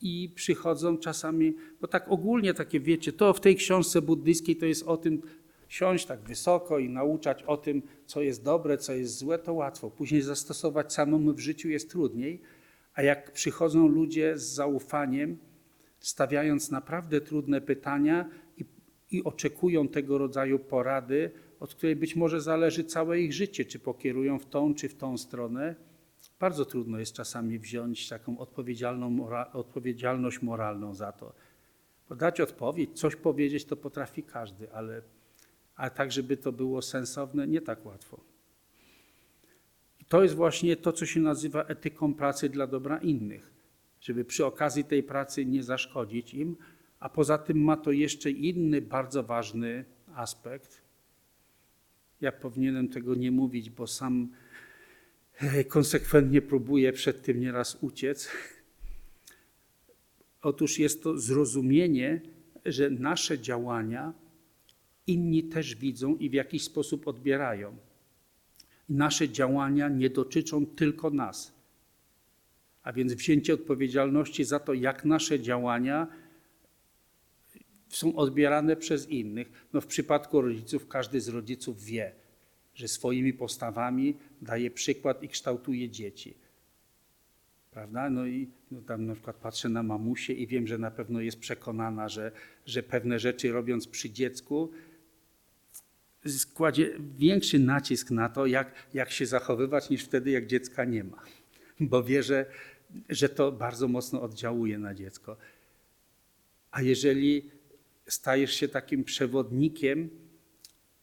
[0.00, 4.82] i przychodzą czasami, bo tak ogólnie takie wiecie, to w tej książce buddyjskiej to jest
[4.82, 5.22] o tym,
[5.70, 9.90] siąść tak wysoko i nauczać o tym, co jest dobre, co jest złe, to łatwo.
[9.90, 12.40] Później zastosować samemu w życiu jest trudniej,
[12.94, 15.38] a jak przychodzą ludzie z zaufaniem,
[15.98, 18.64] stawiając naprawdę trudne pytania i,
[19.10, 24.38] i oczekują tego rodzaju porady, od której być może zależy całe ich życie, czy pokierują
[24.38, 25.74] w tą, czy w tą stronę,
[26.40, 31.32] bardzo trudno jest czasami wziąć taką odpowiedzialną odpowiedzialność moralną za to.
[32.08, 35.02] Bo dać odpowiedź, coś powiedzieć, to potrafi każdy, ale,
[35.76, 38.20] ale tak, żeby to było sensowne, nie tak łatwo.
[40.00, 43.50] I to jest właśnie to, co się nazywa etyką pracy dla dobra innych,
[44.00, 46.56] żeby przy okazji tej pracy nie zaszkodzić im,
[47.00, 50.82] a poza tym ma to jeszcze inny bardzo ważny aspekt.
[52.20, 54.28] Ja powinienem tego nie mówić, bo sam
[55.68, 58.28] konsekwentnie próbuje przed tym nieraz uciec.
[60.42, 62.20] Otóż jest to zrozumienie,
[62.64, 64.12] że nasze działania
[65.06, 67.76] inni też widzą i w jakiś sposób odbierają.
[68.88, 71.52] Nasze działania nie dotyczą tylko nas.
[72.82, 76.06] A więc wzięcie odpowiedzialności za to, jak nasze działania
[77.88, 79.68] są odbierane przez innych.
[79.72, 82.12] No w przypadku rodziców każdy z rodziców wie,
[82.74, 86.34] że swoimi postawami daje przykład i kształtuje dzieci.
[87.70, 88.10] Prawda?
[88.10, 91.38] No i no tam na przykład patrzę na mamusię i wiem, że na pewno jest
[91.38, 92.32] przekonana, że,
[92.66, 94.70] że pewne rzeczy robiąc przy dziecku,
[96.54, 101.22] kładzie większy nacisk na to, jak, jak się zachowywać, niż wtedy, jak dziecka nie ma.
[101.80, 102.46] Bo wie, że,
[103.08, 105.36] że to bardzo mocno oddziałuje na dziecko.
[106.70, 107.50] A jeżeli
[108.06, 110.10] stajesz się takim przewodnikiem,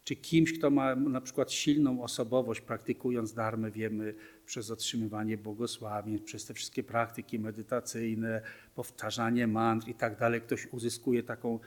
[0.08, 4.15] czy kimś, kto ma na przykład silną osobowość, praktykując darmę, wiemy,
[4.46, 8.41] przez otrzymywanie błogosławień, przez te wszystkie praktyki medytacyjne,
[8.76, 11.60] powtarzanie mantr i tak dalej, ktoś uzyskuje taką,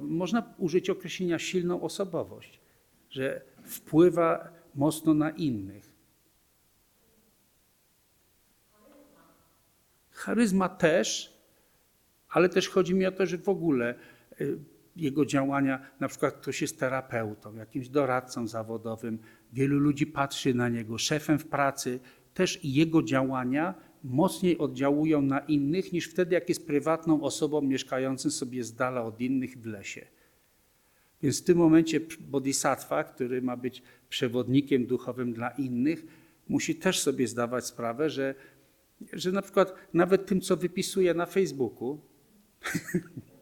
[0.00, 2.60] można użyć określenia silną osobowość,
[3.10, 5.92] że wpływa mocno na innych.
[10.10, 11.38] Charyzma też,
[12.28, 13.94] ale też chodzi mi o to, że w ogóle
[14.40, 19.18] y, jego działania, na przykład ktoś jest terapeutą, jakimś doradcą zawodowym,
[19.52, 22.00] wielu ludzi patrzy na niego, szefem w pracy,
[22.34, 28.64] też jego działania mocniej oddziałują na innych niż wtedy, jak jest prywatną osobą mieszkającą sobie
[28.64, 30.06] z dala od innych w lesie.
[31.22, 36.06] Więc w tym momencie bodhisattva, który ma być przewodnikiem duchowym dla innych,
[36.48, 38.34] musi też sobie zdawać sprawę, że,
[39.12, 42.00] że na przykład nawet tym, co wypisuje na Facebooku,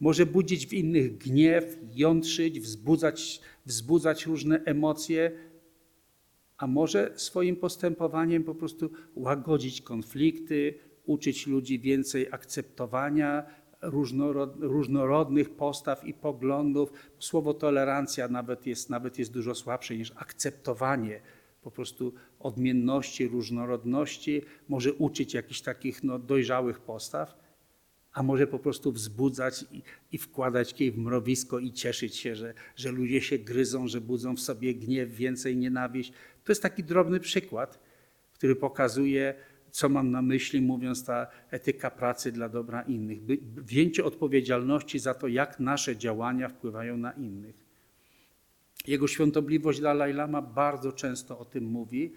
[0.00, 5.32] może budzić w innych gniew, jątrzyć, wzbudzać, wzbudzać różne emocje,
[6.58, 10.74] a może swoim postępowaniem po prostu łagodzić konflikty,
[11.06, 13.46] uczyć ludzi więcej akceptowania
[13.82, 16.92] różnorod, różnorodnych postaw i poglądów.
[17.18, 21.20] Słowo tolerancja nawet jest, nawet jest dużo słabsze niż akceptowanie
[21.62, 27.43] po prostu odmienności, różnorodności, może uczyć jakichś takich no, dojrzałych postaw
[28.14, 32.54] a może po prostu wzbudzać i, i, wkładać kij w mrowisko i cieszyć się, że,
[32.76, 36.12] że ludzie się gryzą, że budzą w sobie gniew, więcej nienawiść.
[36.44, 37.80] To jest taki drobny przykład,
[38.32, 39.34] który pokazuje,
[39.70, 43.18] co mam na myśli, mówiąc ta etyka pracy dla dobra innych.
[43.56, 47.64] Wzięcie odpowiedzialności za to, jak nasze działania wpływają na innych.
[48.86, 52.12] Jego świątobliwość Dalaj Lama bardzo często o tym mówi,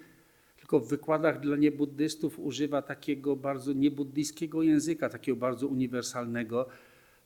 [0.68, 6.68] tylko w wykładach dla niebuddystów używa takiego bardzo niebuddyjskiego języka, takiego bardzo uniwersalnego.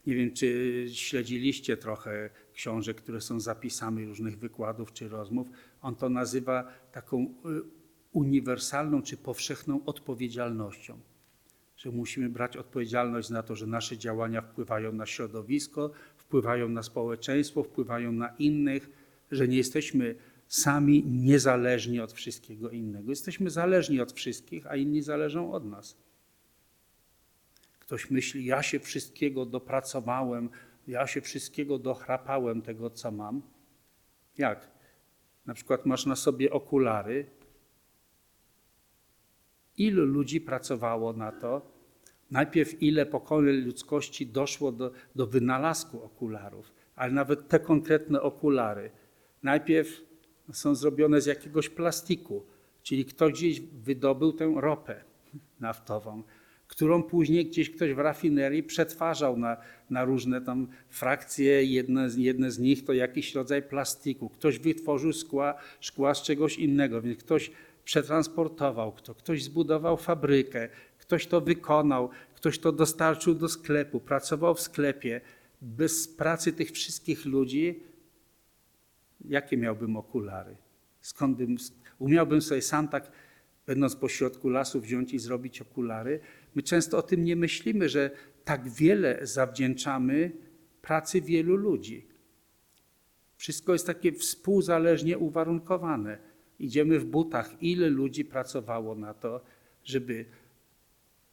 [0.07, 5.47] Nie wiem, czy śledziliście trochę książek, które są zapisami różnych wykładów czy rozmów.
[5.81, 7.27] On to nazywa taką y,
[8.11, 10.99] uniwersalną czy powszechną odpowiedzialnością.
[11.77, 17.63] Że musimy brać odpowiedzialność za to, że nasze działania wpływają na środowisko, wpływają na społeczeństwo,
[17.63, 18.89] wpływają na innych,
[19.31, 20.15] że nie jesteśmy
[20.51, 23.09] sami niezależni od wszystkiego innego.
[23.09, 25.97] Jesteśmy zależni od wszystkich, a inni zależą od nas.
[27.79, 30.49] Ktoś myśli, ja się wszystkiego dopracowałem,
[30.87, 33.41] ja się wszystkiego dochrapałem tego, co mam.
[34.37, 34.71] Jak?
[35.45, 37.25] Na przykład masz na sobie okulary.
[39.77, 41.71] Ilu ludzi pracowało na to?
[42.31, 48.91] Najpierw ile pokoleń ludzkości doszło do, do wynalazku okularów, ale nawet te konkretne okulary.
[49.43, 50.10] Najpierw
[50.53, 52.43] są zrobione z jakiegoś plastiku,
[52.83, 55.03] czyli ktoś gdzieś wydobył tę ropę
[55.59, 56.23] naftową,
[56.67, 59.57] którą później gdzieś ktoś w rafinerii przetwarzał na,
[59.89, 61.63] na różne tam frakcje.
[61.63, 64.29] Jedne, jedne z nich to jakiś rodzaj plastiku.
[64.29, 67.51] Ktoś wytworzył szkła, szkła z czegoś innego, więc ktoś
[67.85, 74.61] przetransportował, kto, ktoś zbudował fabrykę, ktoś to wykonał, ktoś to dostarczył do sklepu, pracował w
[74.61, 75.21] sklepie.
[75.61, 77.83] Bez pracy tych wszystkich ludzi,
[79.25, 80.55] jakie miałbym okulary?
[81.01, 81.55] Skąd bym,
[81.99, 83.11] umiałbym sobie sam tak,
[83.65, 86.19] będąc pośrodku lasu, wziąć i zrobić okulary?
[86.55, 88.11] My często o tym nie myślimy, że
[88.43, 90.31] tak wiele zawdzięczamy
[90.81, 92.07] pracy wielu ludzi.
[93.37, 96.17] Wszystko jest takie współzależnie uwarunkowane.
[96.59, 97.63] Idziemy w butach.
[97.63, 99.41] Ile ludzi pracowało na to,
[99.83, 100.25] żeby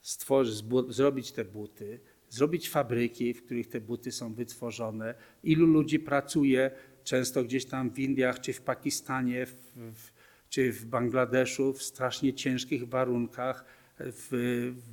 [0.01, 1.99] stworzyć, zrobić te buty,
[2.29, 5.13] zrobić fabryki, w których te buty są wytworzone?
[5.43, 6.71] Ilu ludzi pracuje
[7.09, 10.11] często gdzieś tam w Indiach, czy w Pakistanie, w, w,
[10.49, 13.65] czy w Bangladeszu w strasznie ciężkich warunkach,
[13.99, 14.29] w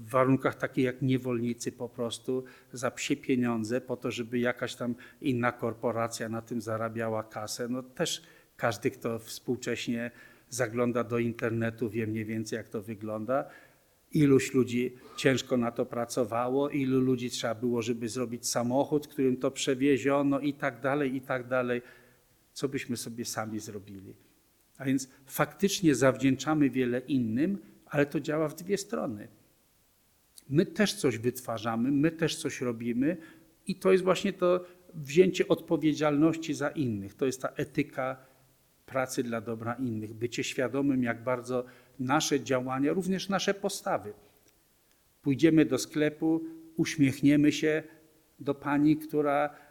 [0.08, 5.52] warunkach takich jak niewolnicy po prostu, za psie pieniądze, po to, żeby jakaś tam inna
[5.52, 7.68] korporacja na tym zarabiała kasę.
[7.68, 8.22] No też
[8.56, 10.10] każdy, kto współcześnie
[10.50, 13.44] zagląda do internetu, wie mniej więcej, jak to wygląda.
[14.12, 19.50] Iluś ludzi ciężko na to pracowało, ilu ludzi trzeba było, żeby zrobić samochód, którym to
[19.50, 21.82] przewieziono i tak dalej, i tak dalej.
[22.56, 24.14] Co byśmy sobie sami zrobili?
[24.78, 29.28] A więc faktycznie zawdzięczamy wiele innym, ale to działa w dwie strony.
[30.48, 33.16] My też coś wytwarzamy, my też coś robimy
[33.66, 34.64] i to jest właśnie to
[34.94, 37.14] wzięcie odpowiedzialności za innych.
[37.14, 38.16] To jest ta etyka
[38.86, 41.64] pracy dla dobra innych, bycie świadomym, jak bardzo
[41.98, 44.12] nasze działania, również nasze postawy.
[45.22, 46.44] Pójdziemy do sklepu,
[46.76, 47.82] uśmiechniemy się
[48.38, 49.65] do pani, która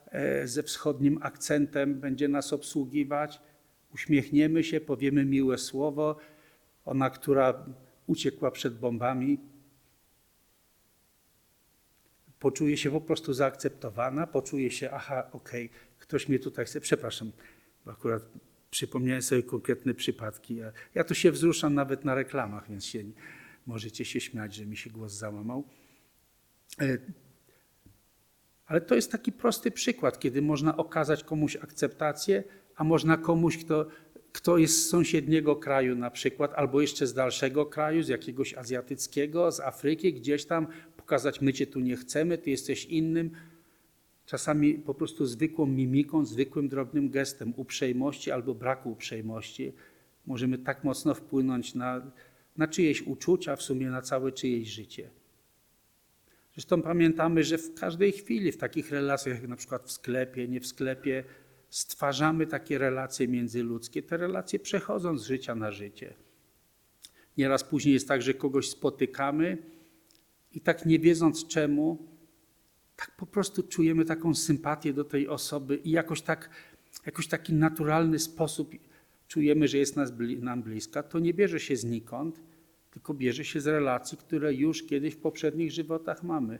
[0.45, 3.41] ze wschodnim akcentem będzie nas obsługiwać,
[3.93, 6.17] uśmiechniemy się, powiemy miłe słowo.
[6.85, 7.65] Ona, która
[8.07, 9.39] uciekła przed bombami,
[12.39, 17.31] poczuje się po prostu zaakceptowana, poczuje się, aha, okej, okay, ktoś mnie tutaj chce, przepraszam,
[17.85, 18.23] bo akurat
[18.71, 20.55] przypomniałem sobie konkretne przypadki.
[20.55, 23.03] Ja, ja to się wzruszam nawet na reklamach, więc się,
[23.65, 25.63] możecie się śmiać, że mi się głos załamał.
[28.65, 32.43] Ale to jest taki prosty przykład, kiedy można okazać komuś akceptację,
[32.75, 33.85] a można komuś, kto
[34.35, 39.51] kto jest z sąsiedniego kraju na przykład, albo jeszcze z dalszego kraju, z jakiegoś azjatyckiego,
[39.51, 43.31] z Afryki, gdzieś tam, pokazać, my cię tu nie chcemy, ty jesteś innym.
[44.25, 49.73] Czasami po prostu zwykłą mimiką, zwykłym drobnym gestem uprzejmości albo braku uprzejmości
[50.25, 52.11] możemy tak mocno wpłynąć na,
[52.57, 55.09] na czyjeś uczucia, w sumie na całe czyjeś życie.
[56.55, 60.61] Zresztą pamiętamy, że w każdej chwili, w takich relacjach, jak na przykład w sklepie, nie
[60.61, 61.23] w sklepie,
[61.69, 64.03] stwarzamy takie relacje międzyludzkie.
[64.03, 66.13] Te relacje przechodzą z życia na życie.
[67.37, 69.57] Nieraz później jest tak, że kogoś spotykamy
[70.51, 72.07] i tak nie wiedząc czemu,
[72.95, 76.49] tak po prostu czujemy taką sympatię do tej osoby i jakoś tak,
[77.05, 78.71] jakoś taki naturalny sposób
[79.27, 81.03] czujemy, że jest nas, nam bliska.
[81.03, 82.41] To nie bierze się znikąd,
[82.95, 86.59] tylko bierze się z relacji, które już kiedyś w poprzednich żywotach mamy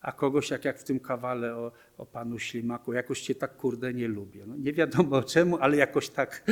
[0.00, 3.94] a kogoś, jak, jak w tym kawale o, o panu Ślimaku, jakoś cię tak kurde
[3.94, 4.44] nie lubię.
[4.46, 6.44] No, nie wiadomo czemu, ale jakoś tak.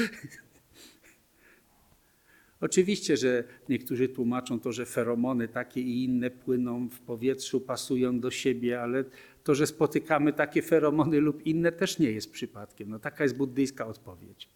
[2.61, 8.31] Oczywiście, że niektórzy tłumaczą to, że feromony takie i inne płyną w powietrzu, pasują do
[8.31, 9.05] siebie, ale
[9.45, 12.89] to, że spotykamy takie feromony lub inne też nie jest przypadkiem.
[12.89, 14.49] No, taka jest buddyjska odpowiedź.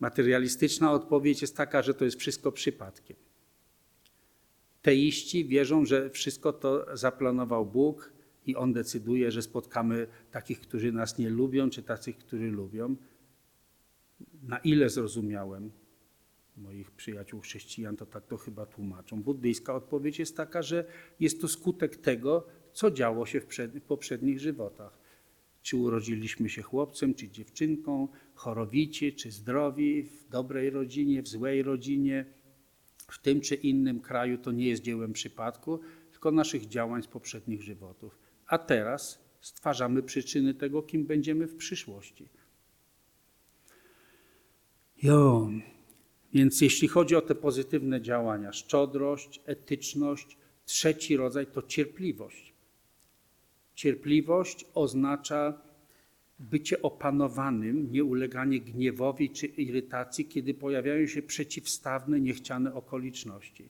[0.00, 3.16] Materialistyczna odpowiedź jest taka, że to jest wszystko przypadkiem.
[4.88, 8.12] Teiści wierzą, że wszystko to zaplanował Bóg
[8.46, 12.96] i On decyduje, że spotkamy takich, którzy nas nie lubią, czy takich, którzy lubią.
[14.42, 15.70] Na ile zrozumiałem
[16.56, 19.22] moich przyjaciół chrześcijan, to tak to chyba tłumaczą.
[19.22, 20.84] Buddyjska odpowiedź jest taka, że
[21.20, 23.46] jest to skutek tego, co działo się w,
[23.88, 24.98] poprzednich żywotach.
[25.62, 32.24] Czy urodziliśmy się chłopcem, czy dziewczynką, chorowici, czy zdrowi, w dobrej rodzinie, w złej rodzinie–
[33.08, 37.62] w tym czy innym kraju to nie jest dziełem przypadku, tylko naszych działań z poprzednich
[37.62, 38.18] żywotów.
[38.46, 42.28] A teraz stwarzamy przyczyny tego, kim będziemy w przyszłości.
[45.02, 45.50] Jo,
[46.32, 52.54] więc jeśli chodzi o te pozytywne działania, szczodrość, etyczność, trzeci rodzaj to cierpliwość.
[53.74, 55.60] Cierpliwość oznacza
[56.38, 63.68] bycie opanowanym, nieuleganie gniewowi czy irytacji, kiedy pojawiają się przeciwstawne, niechciane okoliczności.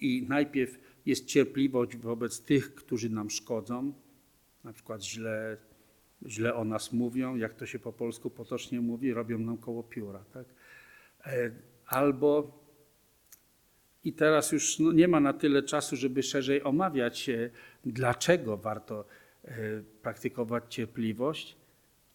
[0.00, 3.92] I najpierw jest cierpliwość wobec tych, którzy nam szkodzą,
[4.64, 5.56] na przykład źle,
[6.26, 10.24] źle o nas mówią, jak to się po polsku potocznie mówi, robią nam koło pióra.
[10.32, 10.46] Tak?
[11.26, 11.50] E,
[11.86, 12.62] albo
[14.04, 17.30] i teraz już no, nie ma na tyle czasu, żeby szerzej omawiać,
[17.84, 19.04] dlaczego warto
[20.02, 21.56] praktykować cierpliwość,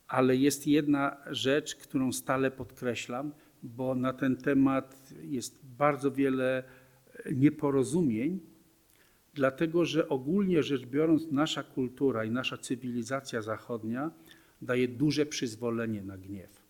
[0.07, 3.32] ale jest jedna rzecz, którą stale podkreślam,
[3.63, 6.63] bo na ten temat jest bardzo wiele
[7.32, 8.39] nieporozumień,
[9.34, 14.11] dlatego że ogólnie rzecz biorąc, nasza kultura i nasza cywilizacja zachodnia
[14.61, 16.61] daje duże przyzwolenie na gniew.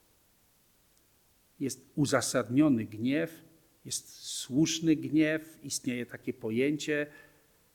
[1.60, 3.42] Jest uzasadniony gniew,
[3.86, 7.08] jest słuszny gniew, istnieje takie pojęcie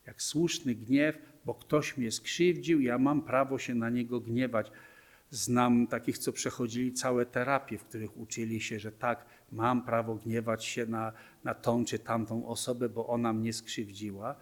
[0.07, 4.73] jak słuszny gniew, bo ktoś mnie skrzywdził, ja mam prawo się na niego gniewać.
[5.31, 10.65] Znam takich, co przechodzili całe terapie, w których uczyli się, że tak, mam prawo gniewać
[10.65, 11.13] się na,
[11.45, 14.37] na tą czy tamtą osobę, bo ona mnie skrzywdziła.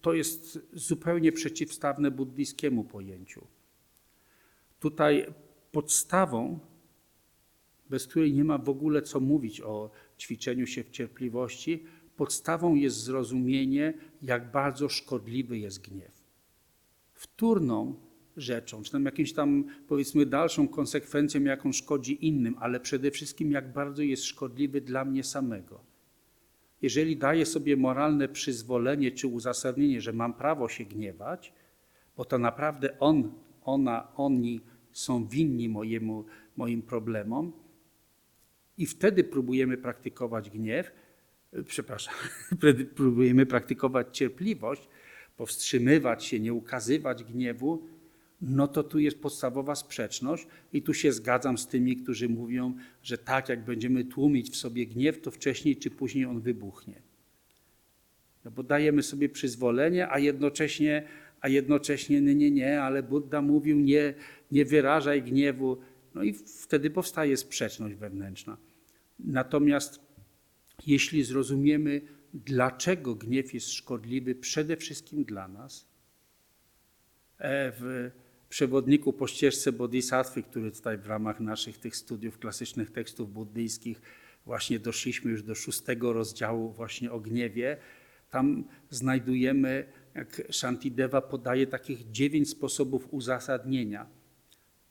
[0.00, 3.46] To jest zupełnie przeciwstawne buddyjskiemu pojęciu.
[4.80, 5.26] Tutaj
[5.72, 6.58] podstawą,
[7.90, 11.84] bez której nie ma w ogóle co mówić o ćwiczeniu się w cierpliwości,
[12.20, 16.22] podstawą jest zrozumienie, jak bardzo szkodliwy jest gniew.
[17.12, 17.94] Wtórną
[18.36, 23.72] rzeczą, czy tam jakimś tam powiedzmy dalszą konsekwencją, jaką szkodzi innym, ale przede wszystkim jak
[23.72, 25.80] bardzo jest szkodliwy dla mnie samego.
[26.82, 31.52] Jeżeli daję sobie moralne przyzwolenie czy uzasadnienie, że mam prawo się gniewać,
[32.16, 33.32] bo to naprawdę on,
[33.64, 34.60] ona, oni
[34.92, 36.24] są winni mojemu,
[36.56, 37.52] moim problemom,
[38.78, 40.92] i wtedy próbujemy praktykować gniew,
[41.66, 42.14] przepraszam,
[42.96, 44.88] próbujemy praktykować cierpliwość,
[45.36, 47.86] powstrzymywać się, nie ukazywać gniewu,
[48.42, 53.18] no to tu jest podstawowa sprzeczność i tu się zgadzam z tymi, którzy mówią, że
[53.18, 57.02] tak jak będziemy tłumić w sobie gniew, to wcześniej czy później on wybuchnie.
[58.44, 61.02] No bo dajemy sobie przyzwolenie, a jednocześnie,
[61.40, 64.14] a jednocześnie nie, nie, nie, ale Buddha mówił nie,
[64.52, 65.78] nie wyrażaj gniewu.
[66.14, 68.56] No i wtedy powstaje sprzeczność wewnętrzna.
[69.18, 70.00] Natomiast
[70.86, 72.00] jeśli zrozumiemy,
[72.34, 75.86] dlaczego gniew jest szkodliwy przede wszystkim dla nas,
[77.38, 78.10] e, w
[78.48, 84.00] przewodniku po ścieżce Bodhisattwy, który tutaj w ramach naszych tych studiów klasycznych tekstów buddyjskich
[84.46, 87.76] właśnie doszliśmy już do szóstego rozdziału właśnie o gniewie,
[88.30, 94.06] tam znajdujemy, jak Shantideva podaje takich dziewięć sposobów uzasadnienia.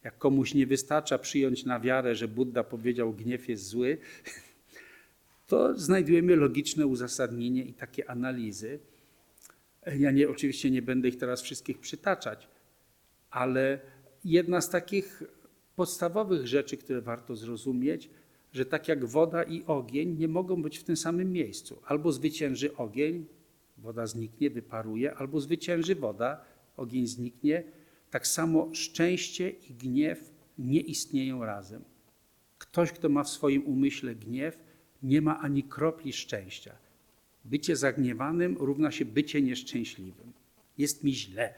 [0.03, 3.97] Jak komuś nie wystarcza przyjąć na wiarę, że Buddha powiedział, gniew jest zły,
[5.49, 8.79] to znajdujemy logiczne uzasadnienie i takie analizy.
[9.99, 12.47] Ja nie, oczywiście nie będę ich teraz wszystkich przytaczać,
[13.29, 13.79] ale
[14.25, 15.23] jedna z takich
[15.75, 18.09] podstawowych rzeczy, które warto zrozumieć,
[18.51, 21.81] że tak jak woda i ogień nie mogą być w tym samym miejscu.
[21.85, 23.25] Albo zwycięży ogień,
[23.77, 26.41] woda zniknie, wyparuje, albo zwycięży woda,
[26.77, 27.63] ogień zniknie.
[28.09, 31.83] Tak samo szczęście i gniew nie istnieją razem.
[32.57, 34.68] Ktoś, kto ma w swoim umyśle gniew,
[35.03, 36.75] nie ma ani kropli szczęścia.
[37.45, 40.33] Bycie zagniewanym równa się bycie nieszczęśliwym.
[40.77, 41.53] Jest mi źle.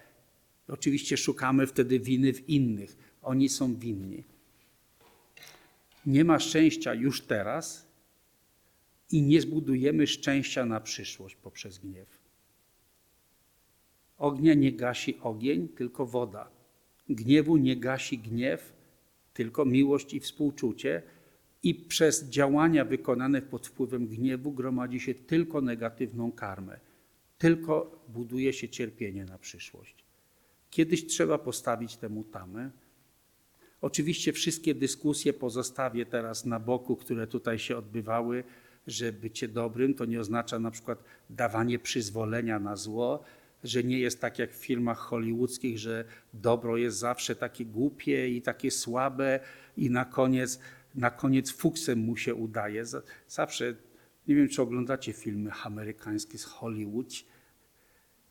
[0.68, 2.98] Oczywiście szukamy wtedy winy w innych.
[3.22, 4.24] Oni są winni.
[6.06, 7.88] Nie ma szczęścia już teraz
[9.12, 12.22] i nie zbudujemy szczęścia na przyszłość poprzez gniew.
[14.18, 16.50] Ognia nie gasi ogień, tylko woda.
[17.10, 18.74] Gniewu nie gasi gniew,
[19.34, 21.04] tylko miłość i współczucie
[21.64, 26.80] i przez działania wykonane pod wpływem gniewu gromadzi się tylko negatywną karmę,
[27.38, 29.96] tylko buduje się cierpienie na przyszłość.
[30.70, 32.72] Kiedyś trzeba postawić temu tamę.
[33.82, 38.44] Oczywiście wszystkie dyskusje pozostawię teraz na boku, które tutaj się odbywały,
[38.88, 43.24] że bycie dobrym to nie oznacza na przykład dawanie przyzwolenia na zło,
[43.64, 48.42] że nie jest tak jak w filmach hollywoodzkich, że dobro jest zawsze takie głupie i
[48.42, 49.40] takie słabe
[49.78, 50.60] i na koniec
[50.96, 52.84] na koniec fuksem mu się udaje.
[53.28, 53.76] Zawsze,
[54.28, 57.14] nie wiem czy oglądacie filmy amerykańskie z Hollywood,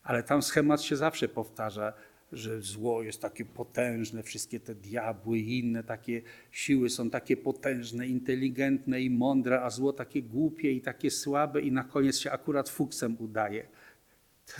[0.03, 1.93] ale tam schemat się zawsze powtarza,
[2.31, 8.07] że zło jest takie potężne, wszystkie te diabły i inne takie siły są takie potężne,
[8.07, 12.69] inteligentne i mądre, a zło takie głupie i takie słabe i na koniec się akurat
[12.69, 13.67] fuksem udaje.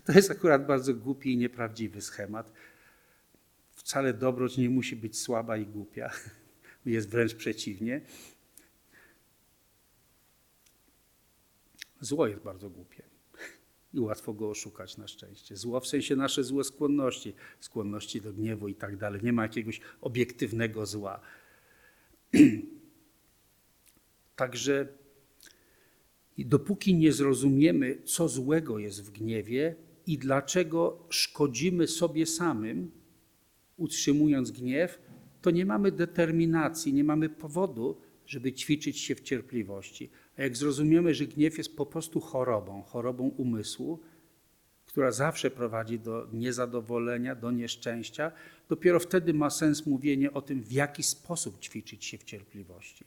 [0.06, 2.52] To jest akurat bardzo głupi i nieprawdziwy schemat.
[3.72, 6.12] Wcale dobroć nie musi być słaba i głupia.
[6.86, 8.02] Jest wręcz przeciwnie.
[12.02, 13.04] Zło jest bardzo głupie
[13.94, 15.58] i łatwo go oszukać na szczęście.
[15.58, 19.22] Zło w sensie nasze złe skłonności, skłonności do gniewu i tak dalej.
[19.24, 21.20] Nie ma jakiegoś obiektywnego zła.
[24.36, 24.88] Także
[26.38, 29.76] dopóki nie zrozumiemy, co złego jest w gniewie
[30.08, 32.92] i dlaczego szkodzimy sobie samym,
[33.78, 35.00] utrzymując gniew,
[35.42, 40.10] to nie mamy determinacji, nie mamy powodu, żeby ćwiczyć się w cierpliwości.
[40.38, 44.00] A jak zrozumiemy, że gniew jest po prostu chorobą, chorobą umysłu,
[44.86, 48.32] która zawsze prowadzi do niezadowolenia, do nieszczęścia,
[48.70, 53.06] dopiero wtedy ma sens mówienie o tym, w jaki sposób ćwiczyć się w cierpliwości.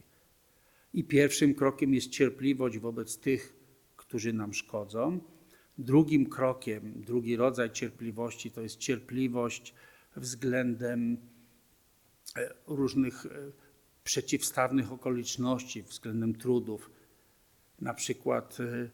[0.95, 3.57] I pierwszym krokiem jest cierpliwość wobec tych,
[3.97, 5.21] którzy nam szkodzą.
[5.79, 9.75] Drugim krokiem, drugi rodzaj cierpliwości to jest cierpliwość
[10.17, 11.17] względem
[12.67, 13.31] różnych e,
[14.05, 16.91] przeciwstawnych okoliczności, względem trudów.
[17.81, 18.91] Na przykład, e,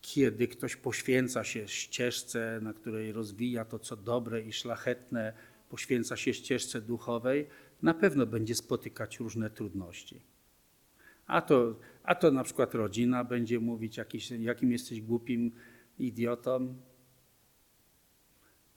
[0.00, 5.32] kiedy ktoś poświęca się ścieżce, na której rozwija to, co dobre i szlachetne,
[5.68, 7.46] poświęca się ścieżce duchowej,
[7.82, 10.20] na pewno będzie spotykać różne trudności.
[11.26, 15.52] A to, a to na przykład rodzina będzie mówić, jakiś, jakim jesteś głupim
[15.98, 16.74] idiotą.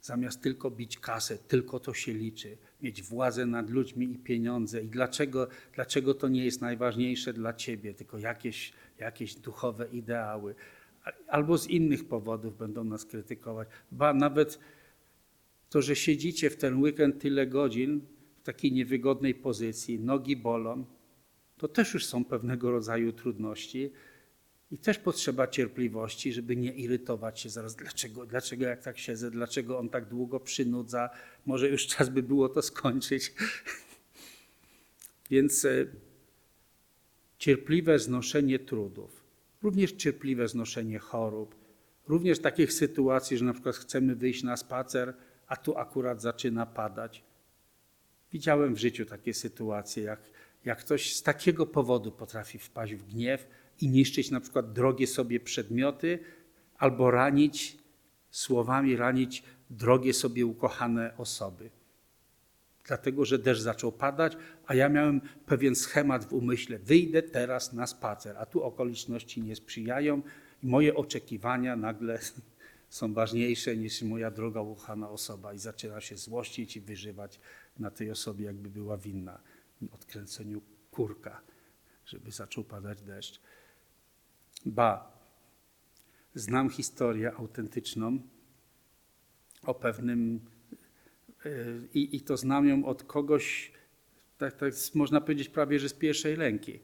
[0.02, 4.82] Zamiast tylko bić kasę, tylko to się liczy, mieć władzę nad ludźmi i pieniądze.
[4.82, 10.56] I dlaczego, dlaczego to nie jest najważniejsze dla ciebie, tylko jakieś, jakieś duchowe ideały?
[11.28, 13.68] Albo z innych powodów będą nas krytykować.
[13.92, 14.60] Ba, nawet
[15.70, 18.02] to, że siedzicie w ten weekend tyle godzin
[18.42, 20.86] w takiej niewygodnej pozycji, nogi bolą,
[21.58, 23.92] to też już są pewnego rodzaju trudności
[24.72, 29.80] i też potrzeba cierpliwości, żeby nie irytować się zaraz, dlaczego, dlaczego jak tak siedzę, dlaczego
[29.80, 31.10] on tak długo przynudza,
[31.46, 33.34] może już czas by było to skończyć.
[35.32, 35.86] Więc e,
[37.38, 39.24] cierpliwe znoszenie trudów,
[39.62, 41.56] również cierpliwe znoszenie chorób,
[42.08, 45.14] również takich sytuacji, że na przykład chcemy wyjść na spacer,
[45.48, 47.24] a tu akurat zaczyna padać.
[48.32, 50.20] Widziałem w życiu takie sytuacje, jak,
[50.66, 53.48] jak ktoś z takiego powodu potrafi wpaść w gniew
[53.82, 56.20] i niszczyć na przykład drogie sobie przedmioty,
[56.78, 57.78] albo ranić
[58.32, 61.70] słowami, ranić drogie sobie ukochane osoby.
[62.86, 66.80] Dlatego, że deszcz zaczął padać, a ja miałem pewien schemat w umyśle.
[66.80, 70.22] Wyjdę teraz na spacer, a tu okoliczności nie sprzyjają
[70.64, 72.20] i moje oczekiwania nagle
[72.90, 77.40] są ważniejsze niż moja droga ukochana osoba i zaczyna się złościć i wyżywać
[77.80, 79.40] na tej osobie, jakby była winna
[79.92, 80.62] odkręceniu
[80.92, 81.42] kurka,
[82.06, 83.42] żeby zaczął padać deszcz.
[84.66, 85.12] Ba,
[86.36, 88.20] znam historię autentyczną
[89.64, 90.40] o pewnym,
[91.46, 93.72] yy, i, i to znam ją od kogoś,
[94.38, 96.80] tak, tak można powiedzieć prawie, że z pierwszej ręki,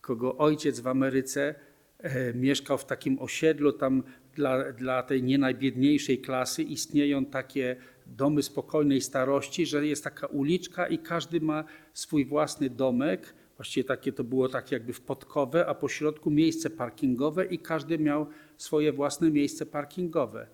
[0.00, 1.54] kogo ojciec w Ameryce
[1.98, 4.02] e, mieszkał w takim osiedlu, tam
[4.34, 10.86] dla, dla tej nie najbiedniejszej klasy istnieją takie domy spokojnej starości, że jest taka uliczka
[10.86, 13.34] i każdy ma swój własny domek.
[13.62, 17.98] Właściwie takie to było tak jakby w podkowe, a po środku miejsce parkingowe i każdy
[17.98, 20.46] miał swoje własne miejsce parkingowe.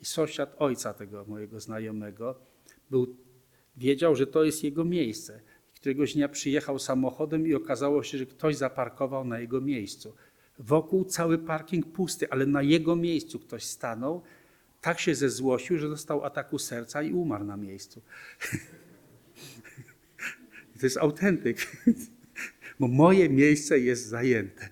[0.00, 2.34] I sąsiad ojca tego mojego znajomego
[2.90, 3.16] był,
[3.76, 5.40] wiedział, że to jest jego miejsce.
[5.74, 10.14] Któregoś dnia przyjechał samochodem i okazało się, że ktoś zaparkował na jego miejscu.
[10.58, 14.22] Wokół cały parking pusty, ale na jego miejscu ktoś stanął
[14.80, 18.02] tak się zezłościł, że dostał ataku serca i umarł na miejscu.
[20.84, 21.58] to jest autentyk,
[22.80, 24.68] bo moje miejsce jest zajęte.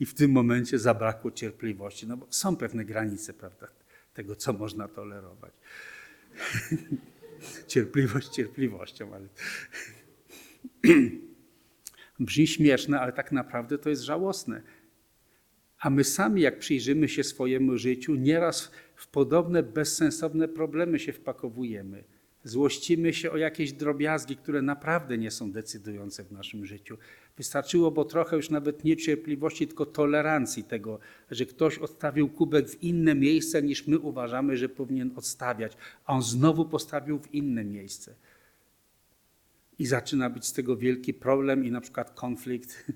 [0.00, 3.68] I w tym momencie zabrakło cierpliwości, no bo są pewne granice, prawda,
[4.14, 5.52] tego, co można tolerować.
[7.72, 9.28] Cierpliwość cierpliwością, ale
[12.20, 14.62] brzmi śmieszne, ale tak naprawdę to jest żałosne.
[15.78, 22.04] A my sami, jak przyjrzymy się swojemu życiu, nieraz w podobne bezsensowne problemy się wpakowujemy.
[22.44, 26.98] Złościmy się o jakieś drobiazgi, które naprawdę nie są decydujące w naszym życiu.
[27.36, 30.98] Wystarczyłoby trochę już nawet niecierpliwości, tylko tolerancji tego,
[31.30, 36.22] że ktoś odstawił kubek w inne miejsce niż my uważamy, że powinien odstawiać, a on
[36.22, 38.14] znowu postawił w inne miejsce.
[39.78, 42.84] I zaczyna być z tego wielki problem i na przykład konflikt.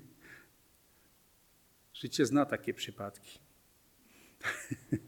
[2.01, 3.39] Życie zna takie przypadki.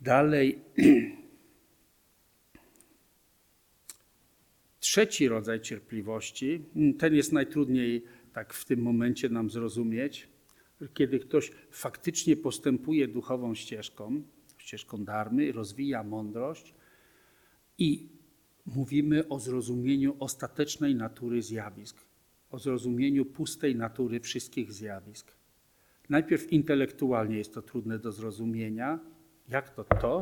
[0.00, 0.58] Dalej,
[4.82, 6.64] trzeci rodzaj cierpliwości,
[6.98, 10.28] ten jest najtrudniej tak w tym momencie nam zrozumieć,
[10.94, 14.22] kiedy ktoś faktycznie postępuje duchową ścieżką,
[14.58, 16.74] ścieżką darmy, rozwija mądrość
[17.78, 18.08] i
[18.66, 21.96] mówimy o zrozumieniu ostatecznej natury zjawisk,
[22.50, 25.32] o zrozumieniu pustej natury wszystkich zjawisk.
[26.08, 29.00] Najpierw intelektualnie jest to trudne do zrozumienia,
[29.48, 30.20] jak to to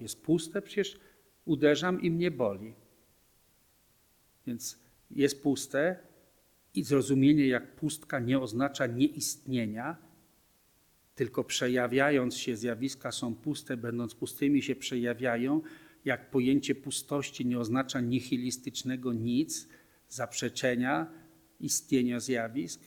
[0.00, 0.62] jest puste?
[0.62, 1.00] Przecież
[1.44, 2.81] uderzam i mnie boli.
[4.46, 4.78] Więc
[5.10, 5.96] jest puste
[6.74, 9.96] i zrozumienie, jak pustka nie oznacza nieistnienia,
[11.14, 15.60] tylko przejawiając się zjawiska są puste, będąc pustymi się przejawiają,
[16.04, 19.68] jak pojęcie pustości nie oznacza nihilistycznego nic,
[20.08, 21.12] zaprzeczenia
[21.60, 22.80] istnienia zjawisk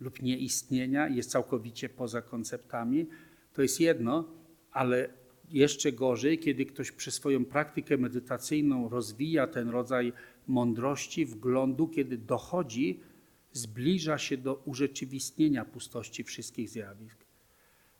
[0.00, 3.06] lub nieistnienia, jest całkowicie poza konceptami,
[3.52, 4.28] to jest jedno,
[4.72, 5.08] ale
[5.48, 10.12] jeszcze gorzej, kiedy ktoś przez swoją praktykę medytacyjną rozwija ten rodzaj
[10.46, 13.00] mądrości, wglądu, kiedy dochodzi
[13.52, 17.16] zbliża się do urzeczywistnienia pustości wszystkich zjawisk.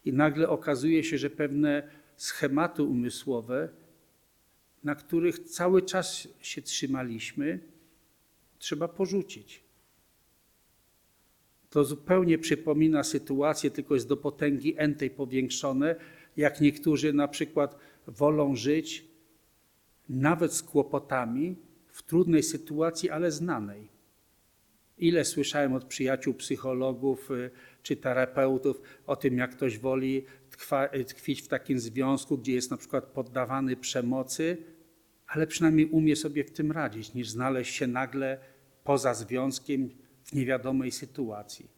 [0.04, 3.68] I nagle okazuje się, że pewne schematy umysłowe,
[4.84, 7.60] na których cały czas się trzymaliśmy,
[8.58, 9.62] trzeba porzucić.
[11.70, 15.96] To zupełnie przypomina sytuację, tylko jest do potęgi entej powiększone,
[16.36, 19.04] jak niektórzy na przykład wolą żyć
[20.08, 21.56] nawet z kłopotami
[21.96, 23.88] w trudnej sytuacji, ale znanej.
[24.98, 27.50] Ile słyszałem od przyjaciół psychologów y,
[27.82, 32.70] czy terapeutów o tym, jak ktoś woli tkwa, y, tkwić w takim związku, gdzie jest
[32.70, 34.56] na przykład poddawany przemocy,
[35.26, 38.38] ale przynajmniej umie sobie w tym radzić, niż znaleźć się nagle
[38.84, 39.90] poza związkiem
[40.24, 41.68] w niewiadomej sytuacji.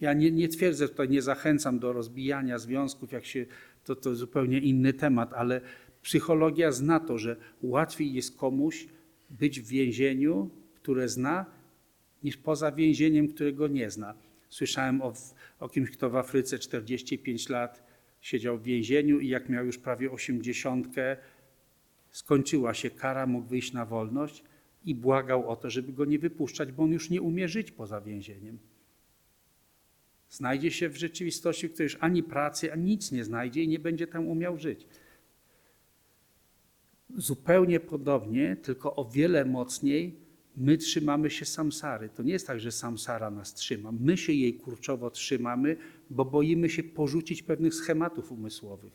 [0.00, 3.46] Ja nie, nie twierdzę tutaj, nie zachęcam do rozbijania związków, jak się,
[3.84, 5.60] to, to zupełnie inny temat, ale
[6.02, 8.88] psychologia zna to, że łatwiej jest komuś
[9.30, 11.46] być w więzieniu, które zna,
[12.22, 14.14] niż poza więzieniem, którego nie zna.
[14.48, 15.12] Słyszałem o,
[15.60, 17.88] o kimś, kto w Afryce 45 lat
[18.20, 20.86] siedział w więzieniu i jak miał już prawie 80,
[22.10, 24.44] skończyła się kara, mógł wyjść na wolność
[24.84, 28.00] i błagał o to, żeby go nie wypuszczać, bo on już nie umie żyć poza
[28.00, 28.58] więzieniem.
[30.30, 33.78] Znajdzie się w rzeczywistości, w której już ani pracy, ani nic nie znajdzie i nie
[33.78, 34.86] będzie tam umiał żyć.
[37.16, 40.16] Zupełnie podobnie, tylko o wiele mocniej,
[40.56, 42.08] my trzymamy się samsary.
[42.08, 43.92] To nie jest tak, że samsara nas trzyma.
[43.92, 45.76] My się jej kurczowo trzymamy,
[46.10, 48.92] bo boimy się porzucić pewnych schematów umysłowych.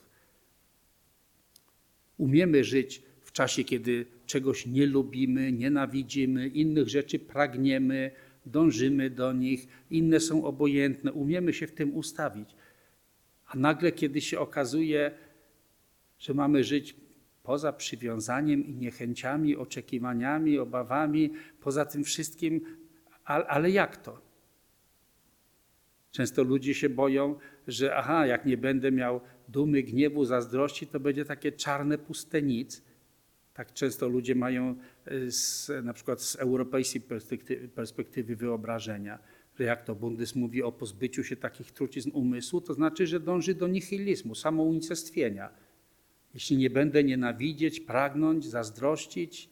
[2.17, 8.11] Umiemy żyć w czasie, kiedy czegoś nie lubimy, nienawidzimy, innych rzeczy pragniemy,
[8.45, 12.55] dążymy do nich, inne są obojętne, umiemy się w tym ustawić.
[13.47, 15.11] A nagle, kiedy się okazuje,
[16.19, 16.95] że mamy żyć
[17.43, 22.61] poza przywiązaniem i niechęciami, oczekiwaniami, obawami, poza tym wszystkim,
[23.25, 24.21] ale jak to?
[26.11, 27.35] Często ludzie się boją,
[27.67, 32.83] że aha, jak nie będę miał dumy, gniewu, zazdrości, to będzie takie czarne puste nic.
[33.53, 34.75] Tak często ludzie mają
[35.11, 39.19] y, z, na przykład z europejskiej perspektywy, perspektywy wyobrażenia,
[39.59, 43.55] że jak to Bundes mówi o pozbyciu się takich trucizn umysłu, to znaczy, że dąży
[43.55, 45.49] do nihilizmu, samounicestwienia.
[46.33, 49.49] Jeśli nie będę nienawidzieć, pragnąć, zazdrościć,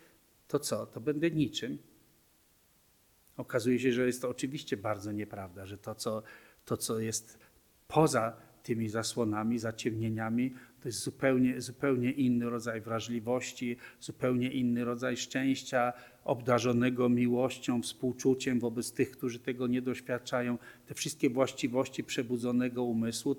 [0.47, 0.86] to co?
[0.86, 1.77] To będę niczym.
[3.38, 6.23] Okazuje się, że jest to oczywiście bardzo nieprawda, że to, co,
[6.65, 7.39] to, co jest
[7.88, 15.93] poza tymi zasłonami, zaciemnieniami, to jest zupełnie, zupełnie inny rodzaj wrażliwości, zupełnie inny rodzaj szczęścia,
[16.23, 20.57] obdarzonego miłością, współczuciem wobec tych, którzy tego nie doświadczają.
[20.88, 23.36] Te wszystkie właściwości przebudzonego umysłu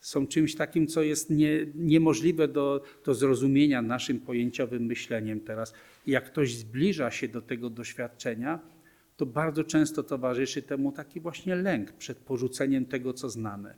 [0.00, 5.74] są czymś takim, co jest nie, niemożliwe do, do zrozumienia naszym pojęciowym myśleniem teraz.
[6.06, 8.60] Jak ktoś zbliża się do tego doświadczenia,
[9.16, 13.74] to bardzo często towarzyszy temu taki właśnie lęk przed porzuceniem tego, co znane.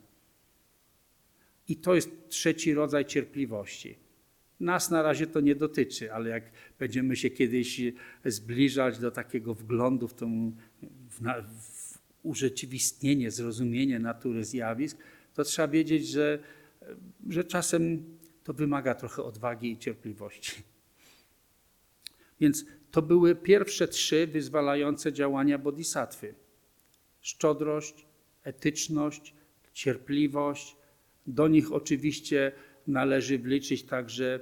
[1.67, 3.97] I to jest trzeci rodzaj cierpliwości.
[4.59, 6.43] Nas na razie to nie dotyczy, ale jak
[6.79, 7.81] będziemy się kiedyś
[8.25, 10.51] zbliżać do takiego wglądu w, tą,
[11.09, 14.97] w, w urzeczywistnienie, zrozumienie natury zjawisk,
[15.33, 16.39] to trzeba wiedzieć, że,
[17.29, 18.03] że czasem
[18.43, 20.63] to wymaga trochę odwagi i cierpliwości.
[22.39, 26.33] Więc to były pierwsze trzy wyzwalające działania bodhisattwy.
[27.21, 28.05] Szczodrość,
[28.43, 29.33] etyczność,
[29.73, 30.75] cierpliwość.
[31.27, 32.51] Do nich oczywiście
[32.87, 34.39] należy wliczyć także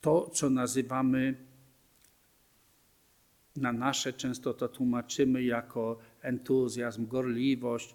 [0.00, 1.34] to, co nazywamy
[3.56, 7.94] na nasze, często to tłumaczymy jako entuzjazm, gorliwość,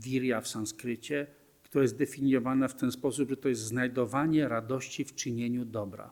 [0.00, 1.26] wirya w sanskrycie,
[1.62, 6.10] która jest definiowana w ten sposób, że to jest znajdowanie radości w czynieniu dobra.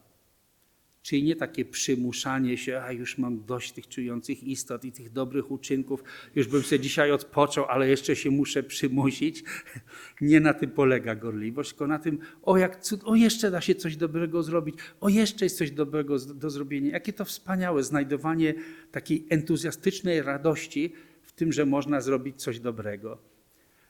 [1.03, 5.51] Czyli nie takie przymuszanie się, a już mam dość tych czujących istot i tych dobrych
[5.51, 6.05] uczynków,
[6.35, 9.45] już bym sobie dzisiaj odpoczął, ale jeszcze się muszę przymusić.
[10.21, 13.75] Nie na tym polega gorliwość, tylko na tym, o jak cud, o jeszcze da się
[13.75, 16.91] coś dobrego zrobić, o jeszcze jest coś dobrego do zrobienia.
[16.91, 18.55] Jakie to wspaniałe znajdowanie
[18.93, 23.32] takiej entuzjastycznej radości w tym, że można zrobić coś dobrego.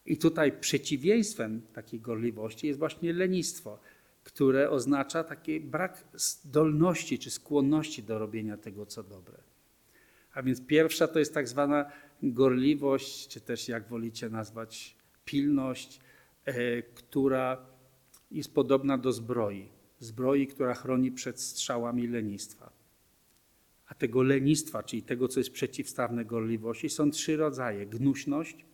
[0.06, 3.78] I tutaj przeciwieństwem takiej gorliwości jest właśnie lenistwo
[4.24, 9.38] które oznacza taki brak zdolności czy skłonności do robienia tego, co dobre.
[10.34, 11.90] A więc pierwsza to jest tak zwana
[12.22, 16.00] gorliwość, czy też jak wolicie nazwać, pilność,
[16.44, 17.66] e, która
[18.30, 19.68] jest podobna do zbroi.
[19.98, 22.72] Zbroi, która chroni przed strzałami lenistwa.
[23.86, 27.86] A tego lenistwa, czyli tego, co jest przeciwstawne gorliwości, są trzy rodzaje.
[27.86, 28.64] Gnuśność,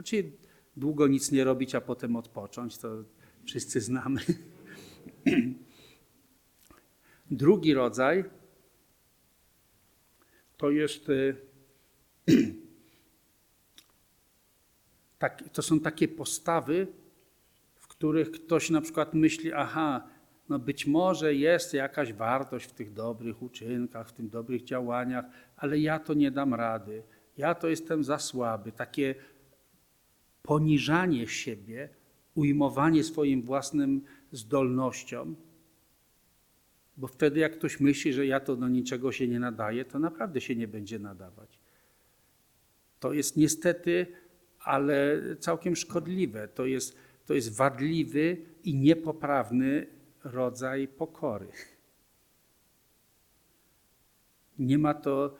[0.00, 0.32] znaczy
[0.76, 3.04] długo nic nie robić, a potem odpocząć, to
[3.44, 4.20] wszyscy znamy.
[7.30, 8.24] Drugi rodzaj
[10.56, 11.08] to jest.
[11.08, 11.36] y,
[15.18, 16.86] tak, to są takie postawy,
[17.76, 20.08] w których ktoś na przykład myśli, aha,
[20.48, 25.24] no być może jest jakaś wartość w tych dobrych uczynkach, w tych dobrych działaniach,
[25.56, 27.02] ale ja to nie dam rady.
[27.36, 28.72] Ja to jestem za słaby.
[28.72, 29.14] Takie
[30.42, 31.88] poniżanie siebie,
[32.34, 34.00] ujmowanie swoim własnym
[34.32, 35.36] zdolnościom,
[36.96, 40.40] bo wtedy jak ktoś myśli, że ja to do niczego się nie nadaje, to naprawdę
[40.40, 41.58] się nie będzie nadawać.
[43.00, 44.06] To jest niestety,
[44.60, 46.48] ale całkiem szkodliwe.
[46.48, 49.86] To jest, to jest wadliwy i niepoprawny
[50.24, 51.48] rodzaj pokory.
[54.58, 55.36] Nie ma to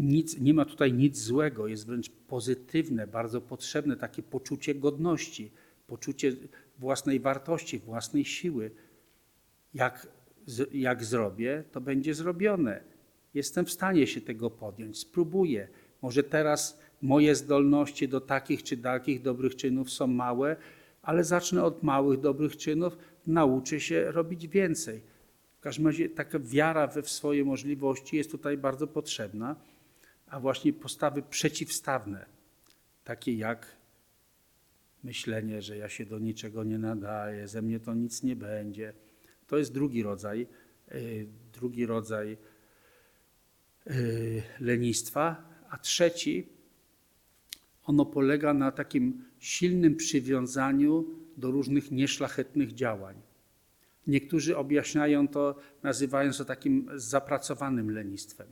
[0.00, 5.50] nic, nie ma tutaj nic złego, jest wręcz pozytywne, bardzo potrzebne takie poczucie godności,
[5.86, 6.32] poczucie
[6.78, 8.70] własnej wartości, własnej siły.
[9.74, 10.08] Jak,
[10.72, 12.80] jak zrobię, to będzie zrobione.
[13.34, 15.68] Jestem w stanie się tego podjąć, spróbuję.
[16.02, 20.56] Może teraz moje zdolności do takich czy takich dobrych czynów są małe,
[21.02, 22.96] ale zacznę od małych dobrych czynów,
[23.26, 25.00] nauczę się robić więcej.
[25.58, 29.56] W każdym razie taka wiara we w swoje możliwości jest tutaj bardzo potrzebna,
[30.30, 32.26] a właśnie postawy przeciwstawne,
[33.04, 33.76] takie jak
[35.04, 38.92] myślenie, że ja się do niczego nie nadaję, ze mnie to nic nie będzie.
[39.46, 40.46] To jest drugi rodzaj,
[40.92, 42.36] y, drugi rodzaj
[43.86, 46.48] y, lenistwa, a trzeci
[47.84, 51.04] ono polega na takim silnym przywiązaniu
[51.36, 53.22] do różnych nieszlachetnych działań.
[54.06, 58.46] Niektórzy objaśniają to, nazywając to takim zapracowanym lenistwem.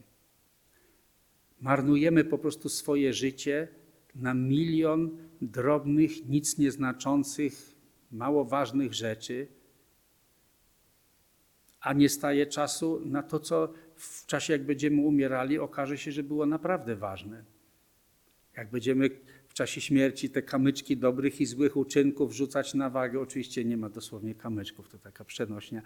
[1.61, 3.69] Marnujemy po prostu swoje życie
[4.15, 7.75] na milion drobnych, nic nieznaczących,
[8.11, 9.49] mało ważnych rzeczy,
[11.81, 16.23] a nie staje czasu na to, co w czasie, jak będziemy umierali, okaże się, że
[16.23, 17.45] było naprawdę ważne.
[18.57, 19.11] Jak będziemy
[19.49, 23.89] w czasie śmierci te kamyczki dobrych i złych uczynków rzucać na wagę, oczywiście nie ma
[23.89, 25.83] dosłownie kamyczków, to taka przenośnia,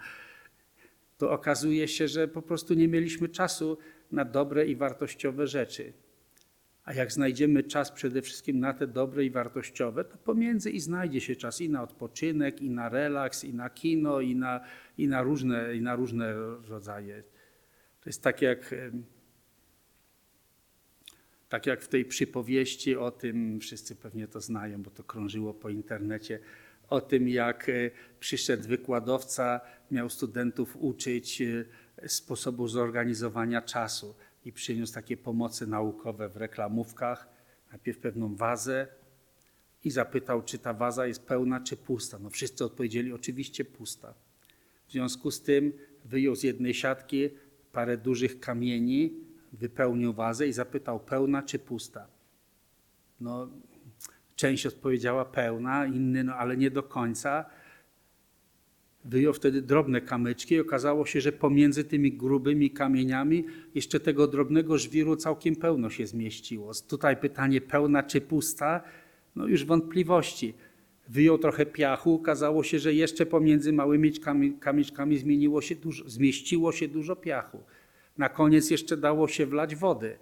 [1.17, 3.77] to okazuje się, że po prostu nie mieliśmy czasu
[4.13, 5.93] na dobre i wartościowe rzeczy.
[6.85, 11.21] A jak znajdziemy czas przede wszystkim na te dobre i wartościowe, to pomiędzy i znajdzie
[11.21, 14.61] się czas i na odpoczynek, i na relaks, i na kino, i na,
[14.97, 16.33] i na, różne, i na różne
[16.67, 17.23] rodzaje.
[18.01, 18.75] To jest tak jak,
[21.49, 25.69] tak jak w tej przypowieści o tym, wszyscy pewnie to znają, bo to krążyło po
[25.69, 26.39] internecie,
[26.89, 29.61] o tym jak e, przyszedł wykładowca,
[29.91, 31.65] miał studentów uczyć e,
[32.07, 37.29] sposobu zorganizowania czasu i przyniósł takie pomocy naukowe w reklamówkach.
[37.71, 38.87] Najpierw pewną wazę
[39.83, 42.19] i zapytał, czy ta waza jest pełna, czy pusta.
[42.19, 44.13] No wszyscy odpowiedzieli, oczywiście pusta.
[44.87, 45.73] W związku z tym
[46.05, 47.29] wyjął z jednej siatki
[47.71, 49.13] parę dużych kamieni,
[49.53, 52.07] wypełnił wazę i zapytał, pełna czy pusta.
[53.21, 53.49] No,
[54.35, 57.45] część odpowiedziała pełna, inny, no ale nie do końca.
[59.05, 63.45] Wyjął wtedy drobne kamyczki i okazało się, że pomiędzy tymi grubymi kamieniami
[63.75, 66.71] jeszcze tego drobnego żwiru całkiem pełno się zmieściło.
[66.87, 68.83] Tutaj pytanie pełna czy pusta,
[69.35, 70.53] no już wątpliwości.
[71.09, 76.71] Wyjął trochę piachu, okazało się, że jeszcze pomiędzy małymi kami- kamyczkami zmieniło się dużo, zmieściło
[76.71, 77.63] się dużo piachu.
[78.17, 80.17] Na koniec jeszcze dało się wlać wody.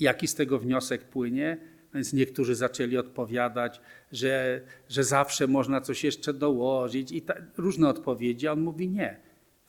[0.00, 1.73] Jaki z tego wniosek płynie?
[1.94, 3.80] Więc niektórzy zaczęli odpowiadać,
[4.12, 8.48] że, że zawsze można coś jeszcze dołożyć i ta, różne odpowiedzi.
[8.48, 9.20] A on mówi nie.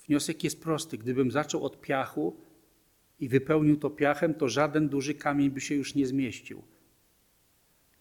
[0.07, 0.97] Wniosek jest prosty.
[0.97, 2.37] Gdybym zaczął od piachu
[3.19, 6.63] i wypełnił to piachem, to żaden duży kamień by się już nie zmieścił.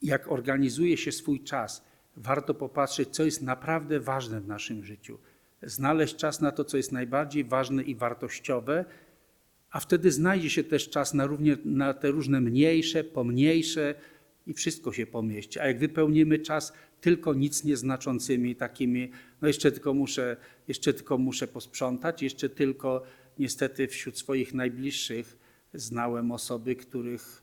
[0.02, 1.84] Jak organizuje się swój czas,
[2.16, 5.18] warto popatrzeć, co jest naprawdę ważne w naszym życiu.
[5.62, 8.84] Znaleźć czas na to, co jest najbardziej ważne i wartościowe,
[9.70, 13.94] a wtedy znajdzie się też czas na, równie, na te różne mniejsze, pomniejsze
[14.46, 15.60] i wszystko się pomieści.
[15.60, 19.10] A jak wypełnimy czas tylko nic nieznaczącymi takimi,
[19.42, 20.36] no jeszcze tylko muszę,
[20.68, 23.02] jeszcze tylko muszę posprzątać, jeszcze tylko
[23.38, 25.36] niestety wśród swoich najbliższych
[25.74, 27.42] znałem osoby, których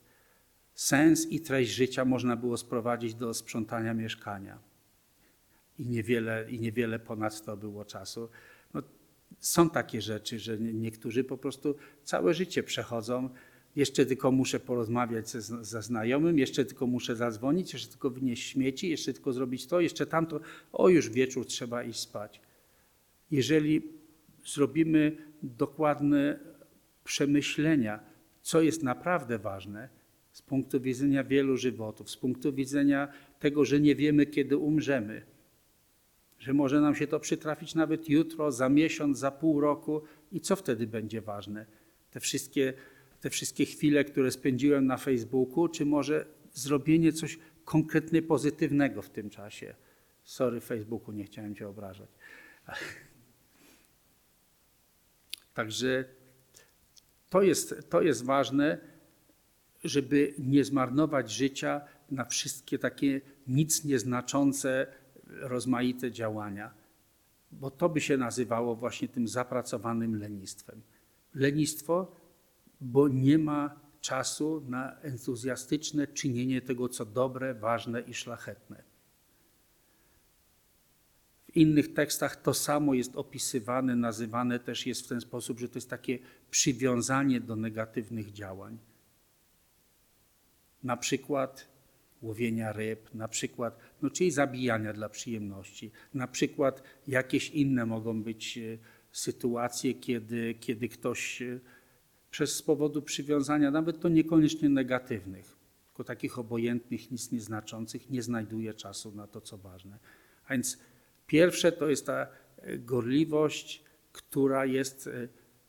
[0.74, 4.60] sens i treść życia można było sprowadzić do sprzątania mieszkania.
[5.80, 8.30] I niewiele, i niewiele ponad to było czasu.
[8.74, 8.84] No,
[9.40, 13.30] są takie rzeczy, że nie- niektórzy po prostu całe życie przechodzą.
[13.76, 18.90] Jeszcze tylko muszę porozmawiać ze, ze znajomym, jeszcze tylko muszę zadzwonić, jeszcze tylko wynieść śmieci,
[18.90, 20.40] jeszcze tylko zrobić to, jeszcze tamto.
[20.74, 22.42] O, już wieczór trzeba iść spać.
[23.32, 23.82] Jeżeli
[24.46, 26.40] zrobimy dokładne
[27.04, 28.00] przemyślenia,
[28.42, 29.90] co jest naprawdę ważne
[30.32, 33.08] z punktu widzenia wielu żywotów, z punktu widzenia
[33.40, 35.22] tego, że nie wiemy, kiedy umrzemy,
[36.40, 40.02] że może nam się to przytrafić nawet jutro, za miesiąc, za pół roku
[40.32, 41.66] i co wtedy będzie ważne?
[42.12, 42.74] Te wszystkie
[43.22, 49.30] te wszystkie chwile, które spędziłem na Facebooku, czy może zrobienie coś konkretnie pozytywnego w tym
[49.30, 49.76] czasie.
[50.24, 52.10] Sorry, Facebooku, nie chciałem Cię obrażać.
[55.54, 56.06] Także
[57.30, 58.78] to jest, to jest ważne,
[59.84, 64.88] żeby nie zmarnować życia na wszystkie takie nic nieznaczące,
[65.26, 66.74] rozmaite działania,
[67.52, 70.82] bo to by się nazywało właśnie tym zapracowanym lenistwem.
[71.34, 72.16] Lenistwo,
[72.82, 78.84] bo nie ma czasu na entuzjastyczne czynienie tego, co dobre, ważne i szlachetne.
[81.52, 85.78] W innych tekstach to samo jest opisywane, nazywane też jest w ten sposób, że to
[85.78, 86.20] jest takie
[86.50, 88.78] przywiązanie do negatywnych działań.
[90.84, 91.68] Na przykład
[92.22, 98.58] łowienia ryb, na przykład, no czyli zabijania dla przyjemności, na przykład jakieś inne mogą być
[98.58, 98.78] e,
[99.12, 101.60] sytuacje, kiedy, kiedy ktoś e,
[102.32, 105.56] przez z powodu przywiązania, nawet to niekoniecznie negatywnych,
[105.88, 110.00] tylko takich obojętnych, nic nieznaczących, nie znajduje czasu na to, co ważne.
[110.46, 110.78] A więc
[111.28, 112.28] pierwsze to jest ta
[112.58, 115.10] e, gorliwość, która jest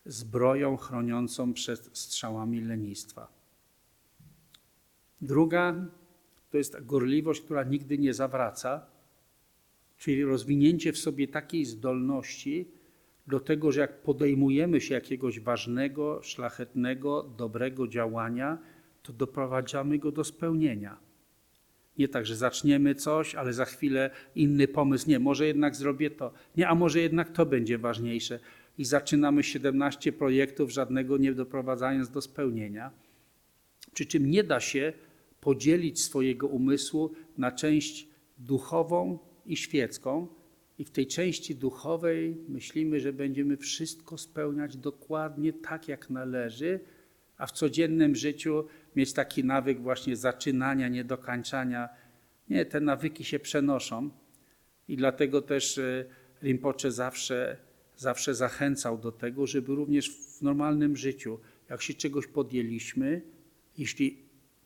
[0.05, 3.27] zbroją chroniącą przed strzałami lenistwa.
[5.21, 5.85] Druga
[6.49, 8.85] to jest gorliwość, która nigdy nie zawraca,
[9.97, 12.71] czyli rozwinięcie w sobie takiej zdolności
[13.27, 18.57] do tego, że jak podejmujemy się jakiegoś ważnego, szlachetnego, dobrego działania,
[19.03, 20.97] to doprowadzamy go do spełnienia.
[21.97, 25.09] Nie tak, że zaczniemy coś, ale za chwilę inny pomysł.
[25.09, 26.33] Nie, może jednak zrobię to.
[26.57, 28.39] Nie, a może jednak to będzie ważniejsze.
[28.77, 32.91] I zaczynamy 17 projektów, żadnego nie doprowadzając do spełnienia.
[33.93, 34.93] Przy czym nie da się
[35.41, 38.07] podzielić swojego umysłu na część
[38.37, 40.27] duchową i świecką.
[40.77, 46.79] I w tej części duchowej myślimy, że będziemy wszystko spełniać dokładnie tak, jak należy,
[47.37, 48.65] a w codziennym życiu
[48.95, 51.89] mieć taki nawyk właśnie zaczynania, niedokańczania.
[52.49, 54.09] Nie, te nawyki się przenoszą
[54.87, 56.05] i dlatego też e,
[56.43, 57.57] Rinpoche zawsze,
[57.97, 63.21] zawsze zachęcał do tego, żeby również w normalnym życiu, jak się czegoś podjęliśmy,
[63.77, 64.17] jeśli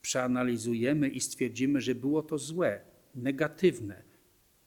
[0.02, 2.82] przeanalizujemy i stwierdzimy, że było to złe,
[3.16, 4.04] negatywne,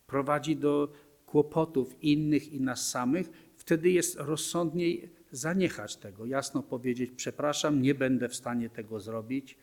[0.06, 0.92] prowadzi do
[1.30, 8.28] kłopotów innych i nas samych, wtedy jest rozsądniej zaniechać tego, jasno powiedzieć: Przepraszam, nie będę
[8.28, 9.58] w stanie tego zrobić.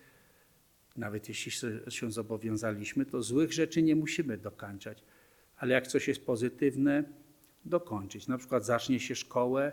[0.96, 1.52] Nawet jeśli
[1.90, 5.04] się zobowiązaliśmy, to złych rzeczy nie musimy dokańczać,
[5.58, 7.04] ale jak coś jest pozytywne,
[7.66, 8.28] dokończyć.
[8.28, 9.72] Na przykład zacznie się szkołę,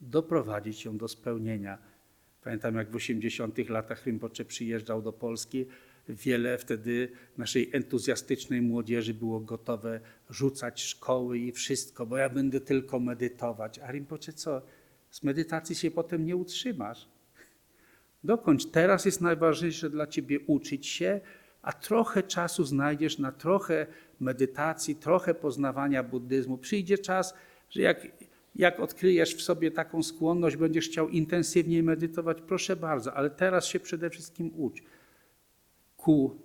[0.00, 1.78] doprowadzić ją do spełnienia
[2.44, 5.66] Pamiętam, jak w 80 latach Rinpoche przyjeżdżał do Polski,
[6.14, 10.00] wiele wtedy naszej entuzjastycznej młodzieży było gotowe
[10.30, 13.78] rzucać szkoły i wszystko, bo ja będę tylko medytować.
[13.78, 14.62] A Rinpoche co?
[15.10, 17.08] Z medytacji się potem nie utrzymasz.
[18.24, 18.66] Dokończ.
[18.66, 21.20] Teraz jest najważniejsze dla ciebie uczyć się,
[21.62, 23.86] a trochę czasu znajdziesz na trochę
[24.20, 26.58] medytacji, trochę poznawania buddyzmu.
[26.58, 27.34] Przyjdzie czas,
[27.70, 28.06] że jak
[28.56, 33.80] jak odkryjesz w sobie taką skłonność, będziesz chciał intensywniej medytować, proszę bardzo, ale teraz się
[33.80, 34.82] przede wszystkim ucz
[36.02, 36.40] ku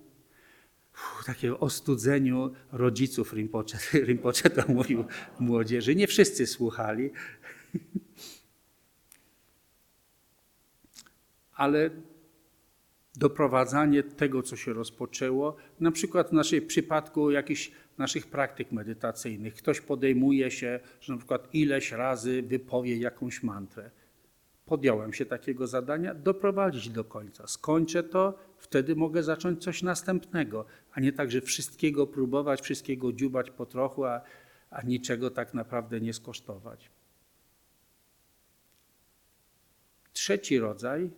[1.26, 3.78] takiego ostudzeniu rodziców Rinpoche.
[4.08, 5.04] Rinpoche to mówił
[5.38, 5.94] młodzieży.
[5.94, 7.10] Nie wszyscy słuchali.
[11.54, 11.90] Ale
[13.16, 19.54] doprowadzanie tego, co się rozpoczęło, na przykład w naszym przypadku jakichś naszych praktyk medytacyjnych.
[19.54, 23.90] Ktoś podejmuje się, że na przykład ileś razy wypowie jakąś mantrę.
[24.66, 27.46] Podjąłem się takiego zadania, doprowadzić do końca.
[27.46, 33.50] Skończę to, wtedy mogę zacząć coś następnego, a nie tak, że wszystkiego próbować, wszystkiego dziubać
[33.50, 34.20] po trochu, a,
[34.70, 36.90] a niczego tak naprawdę nie skosztować.
[40.12, 41.10] Trzeci rodzaj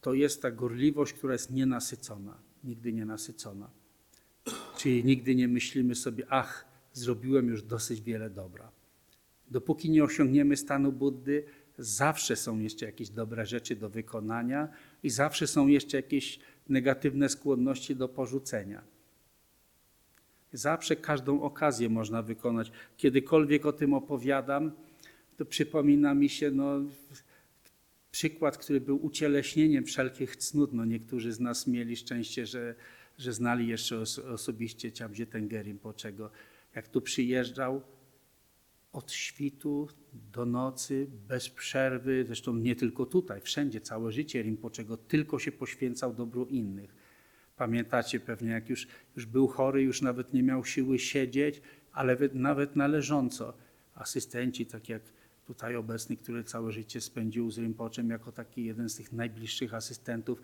[0.00, 3.70] to jest ta gorliwość, która jest nienasycona, nigdy nienasycona.
[4.76, 8.70] Czyli nigdy nie myślimy sobie, ach, zrobiłem już dosyć wiele dobra.
[9.50, 11.44] Dopóki nie osiągniemy stanu Buddy,
[11.84, 14.68] zawsze są jeszcze jakieś dobre rzeczy do wykonania
[15.02, 18.82] i zawsze są jeszcze jakieś negatywne skłonności do porzucenia.
[20.52, 22.72] Zawsze każdą okazję można wykonać.
[22.96, 24.72] Kiedykolwiek o tym opowiadam,
[25.36, 26.80] to przypomina mi się no,
[28.10, 30.72] przykład, który był ucieleśnieniem wszelkich cnót.
[30.72, 32.74] No, niektórzy z nas mieli szczęście, że
[33.18, 33.98] że znali jeszcze
[34.34, 36.30] osobiście Ciamdzie Tengerim czego
[36.74, 37.82] Jak tu przyjeżdżał
[38.92, 39.88] od świtu
[40.32, 46.14] do nocy, bez przerwy, zresztą nie tylko tutaj, wszędzie, całe życie Rinpoczego tylko się poświęcał
[46.14, 46.94] dobru innych.
[47.56, 48.86] Pamiętacie pewnie, jak już,
[49.16, 51.62] już był chory, już nawet nie miał siły siedzieć,
[51.92, 53.54] ale nawet należąco.
[53.94, 55.02] Asystenci, tak jak
[55.46, 60.42] tutaj obecny, który całe życie spędził z Rinpoczem jako taki jeden z tych najbliższych asystentów,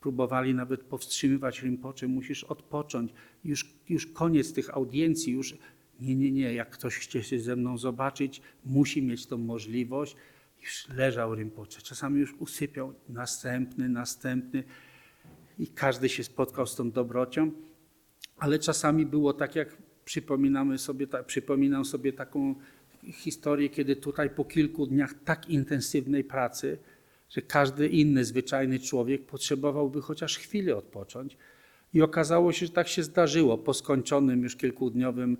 [0.00, 3.12] próbowali nawet powstrzymywać Rinpoche, musisz odpocząć,
[3.44, 5.54] już, już koniec tych audiencji, już
[6.00, 10.16] nie, nie, nie, jak ktoś chce się ze mną zobaczyć, musi mieć tą możliwość.
[10.62, 14.64] Już leżał Rinpoche, czasami już usypiał, następny, następny
[15.58, 17.50] i każdy się spotkał z tą dobrocią,
[18.38, 22.54] ale czasami było tak, jak przypominamy sobie, ta, przypominam sobie taką
[23.12, 26.78] historię, kiedy tutaj po kilku dniach tak intensywnej pracy,
[27.30, 31.36] że każdy inny zwyczajny człowiek potrzebowałby chociaż chwilę odpocząć.
[31.94, 33.58] I okazało się, że tak się zdarzyło.
[33.58, 35.36] Po skończonym już kilkudniowym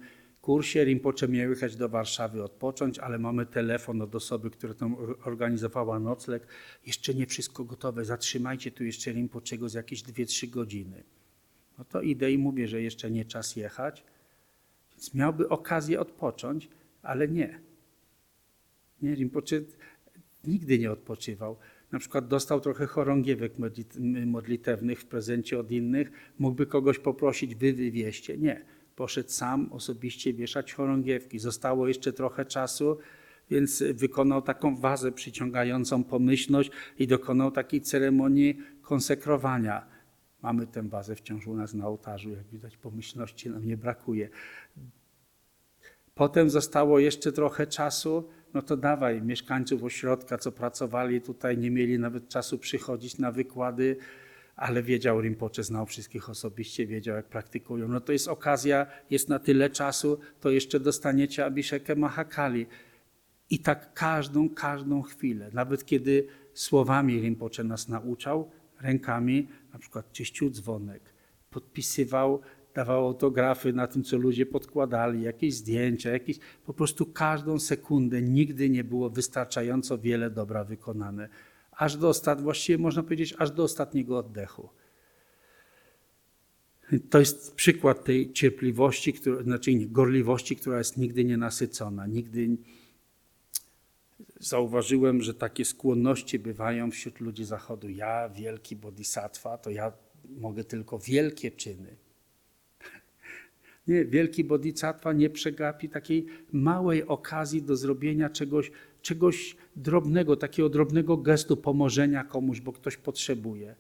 [0.47, 6.01] kursie Rinpoche miał jechać do Warszawy odpocząć, ale mamy telefon od osoby, która tam organizowała
[6.01, 6.47] nocleg.
[6.87, 11.03] Jeszcze nie wszystko gotowe, zatrzymajcie tu jeszcze Rinpoczego z jakieś 2-3 godziny.
[11.79, 14.05] No to idę i mówię, że jeszcze nie czas jechać.
[14.91, 16.69] Więc miałby okazję odpocząć,
[17.03, 17.61] ale nie.
[19.03, 19.61] Nie, Rinpoche
[20.45, 21.57] nigdy nie odpoczywał.
[21.93, 23.53] Na przykład dostał trochę chorągiewek
[24.27, 28.39] modlitewnych w prezencie od innych, mógłby kogoś poprosić, wy wywieźcie.
[28.39, 31.39] Nie, poszedł sam osobiście wieszać chorągiewki.
[31.39, 32.99] Zostało jeszcze trochę czasu,
[33.51, 39.87] więc wykonał taką wazę przyciągającą pomyślność i dokonał takiej ceremonii konsekrowania.
[40.43, 44.29] Mamy tę wazę wciąż u nas na ołtarzu, jak widać pomyślności nam nie brakuje.
[46.15, 51.99] Potem zostało jeszcze trochę czasu, no to dawaj, mieszkańców ośrodka, co pracowali tutaj, nie mieli
[51.99, 53.97] nawet czasu przychodzić na wykłady,
[54.57, 57.89] ale wiedział Rinpoche, znał wszystkich osobiście, wiedział jak praktykują.
[57.89, 62.67] No to jest okazja, jest na tyle czasu, to jeszcze dostaniecie Abhishekę Mahakali.
[63.51, 68.51] I tak każdą, każdą chwilę, nawet kiedy słowami Rinpoche nas nauczał,
[68.81, 71.03] rękami, na przykład czyścił dzwonek,
[71.51, 72.41] podpisywał
[72.75, 78.71] dawał autografy na tym, co ludzie podkładali, jakieś zdjęcia, jakieś, po prostu każdą sekundę nigdy
[78.71, 81.29] nie było wystarczająco wiele dobra wykonane.
[81.77, 84.69] Aż do ostatniego, właściwie można powiedzieć, aż do ostatniego oddechu.
[87.11, 92.07] To jest przykład tej cierpliwości, która, znaczy gorliwości, która jest nigdy nienasycona.
[92.07, 92.49] Nigdy
[94.41, 97.89] zauważyłem, że takie skłonności bywają wśród ludzi Zachodu.
[97.89, 99.93] Ja, wielki bodhisattva, to ja
[100.29, 101.97] mogę tylko wielkie czyny.
[103.89, 108.71] Nie, wielki bodhisattva nie przegapi takiej małej okazji do zrobienia czegoś,
[109.03, 113.75] czegoś drobnego, takiego drobnego gestu pomożenia komuś, bo ktoś potrzebuje.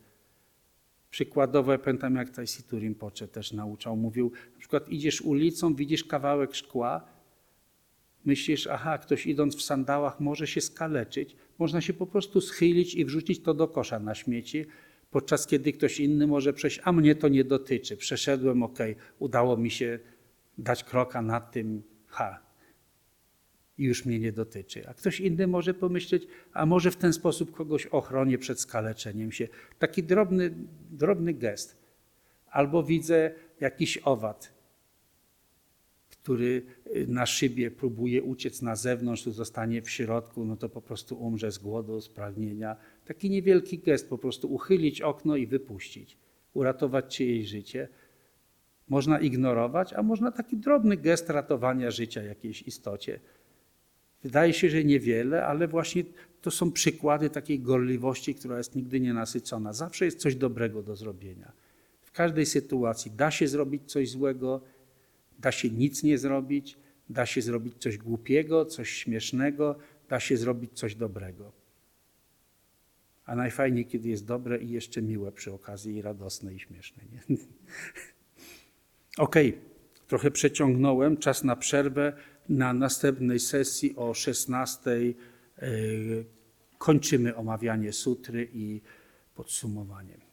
[1.11, 6.55] Przykładowo, ja pamiętam jak Taisitu Rinpoche też nauczał, mówił, na przykład idziesz ulicą, widzisz kawałek
[6.55, 7.09] szkła,
[8.24, 13.05] myślisz, aha, ktoś idąc w sandałach może się skaleczyć, można się po prostu schylić i
[13.05, 14.66] wrzucić to do kosza na śmieci,
[15.11, 17.97] podczas kiedy ktoś inny może przejść, a mnie to nie dotyczy.
[17.97, 18.78] Przeszedłem, ok,
[19.18, 19.99] udało mi się
[20.59, 22.45] dać kroka nad tym, ha,
[23.79, 24.89] i już mnie nie dotyczy.
[24.89, 29.49] A ktoś inny może pomyśleć, a może w ten sposób kogoś ochronię przed skaleczeniem się.
[29.79, 30.55] Taki drobny,
[30.91, 31.77] drobny gest.
[32.51, 34.57] Albo widzę jakiś owad,
[36.09, 36.62] który
[36.97, 41.22] y, na szybie próbuje uciec na zewnątrz, tu zostanie w środku, no to po prostu
[41.22, 42.77] umrze z głodu, z pragnienia.
[43.05, 46.18] Taki niewielki gest, po prostu uchylić okno i wypuścić,
[46.55, 47.89] uratować czyjeś życie.
[48.89, 53.20] Można ignorować, a można taki drobny gest ratowania życia jakiejś istocie.
[54.27, 56.05] Wydaje się, że niewiele, ale właśnie
[56.43, 59.72] to są przykłady takiej gorliwości, która jest nigdy nienasycona.
[59.72, 61.53] Zawsze jest coś dobrego do zrobienia.
[62.03, 64.61] W każdej sytuacji da się zrobić coś złego,
[65.39, 66.77] Da się nic nie zrobić,
[67.11, 71.53] da się zrobić coś głupiego, coś śmiesznego, da się zrobić coś dobrego.
[73.27, 77.03] A najfajniej, kiedy jest dobre i jeszcze miłe przy okazji, i radosne, i śmieszne.
[79.18, 79.59] Okej,
[80.09, 81.16] trochę przeciągnąłem.
[81.16, 82.12] Czas na przerwę.
[82.49, 85.14] Na następnej sesji o 16 yy,
[86.78, 88.80] kończymy omawianie sutry i
[89.34, 90.26] podsumowanie.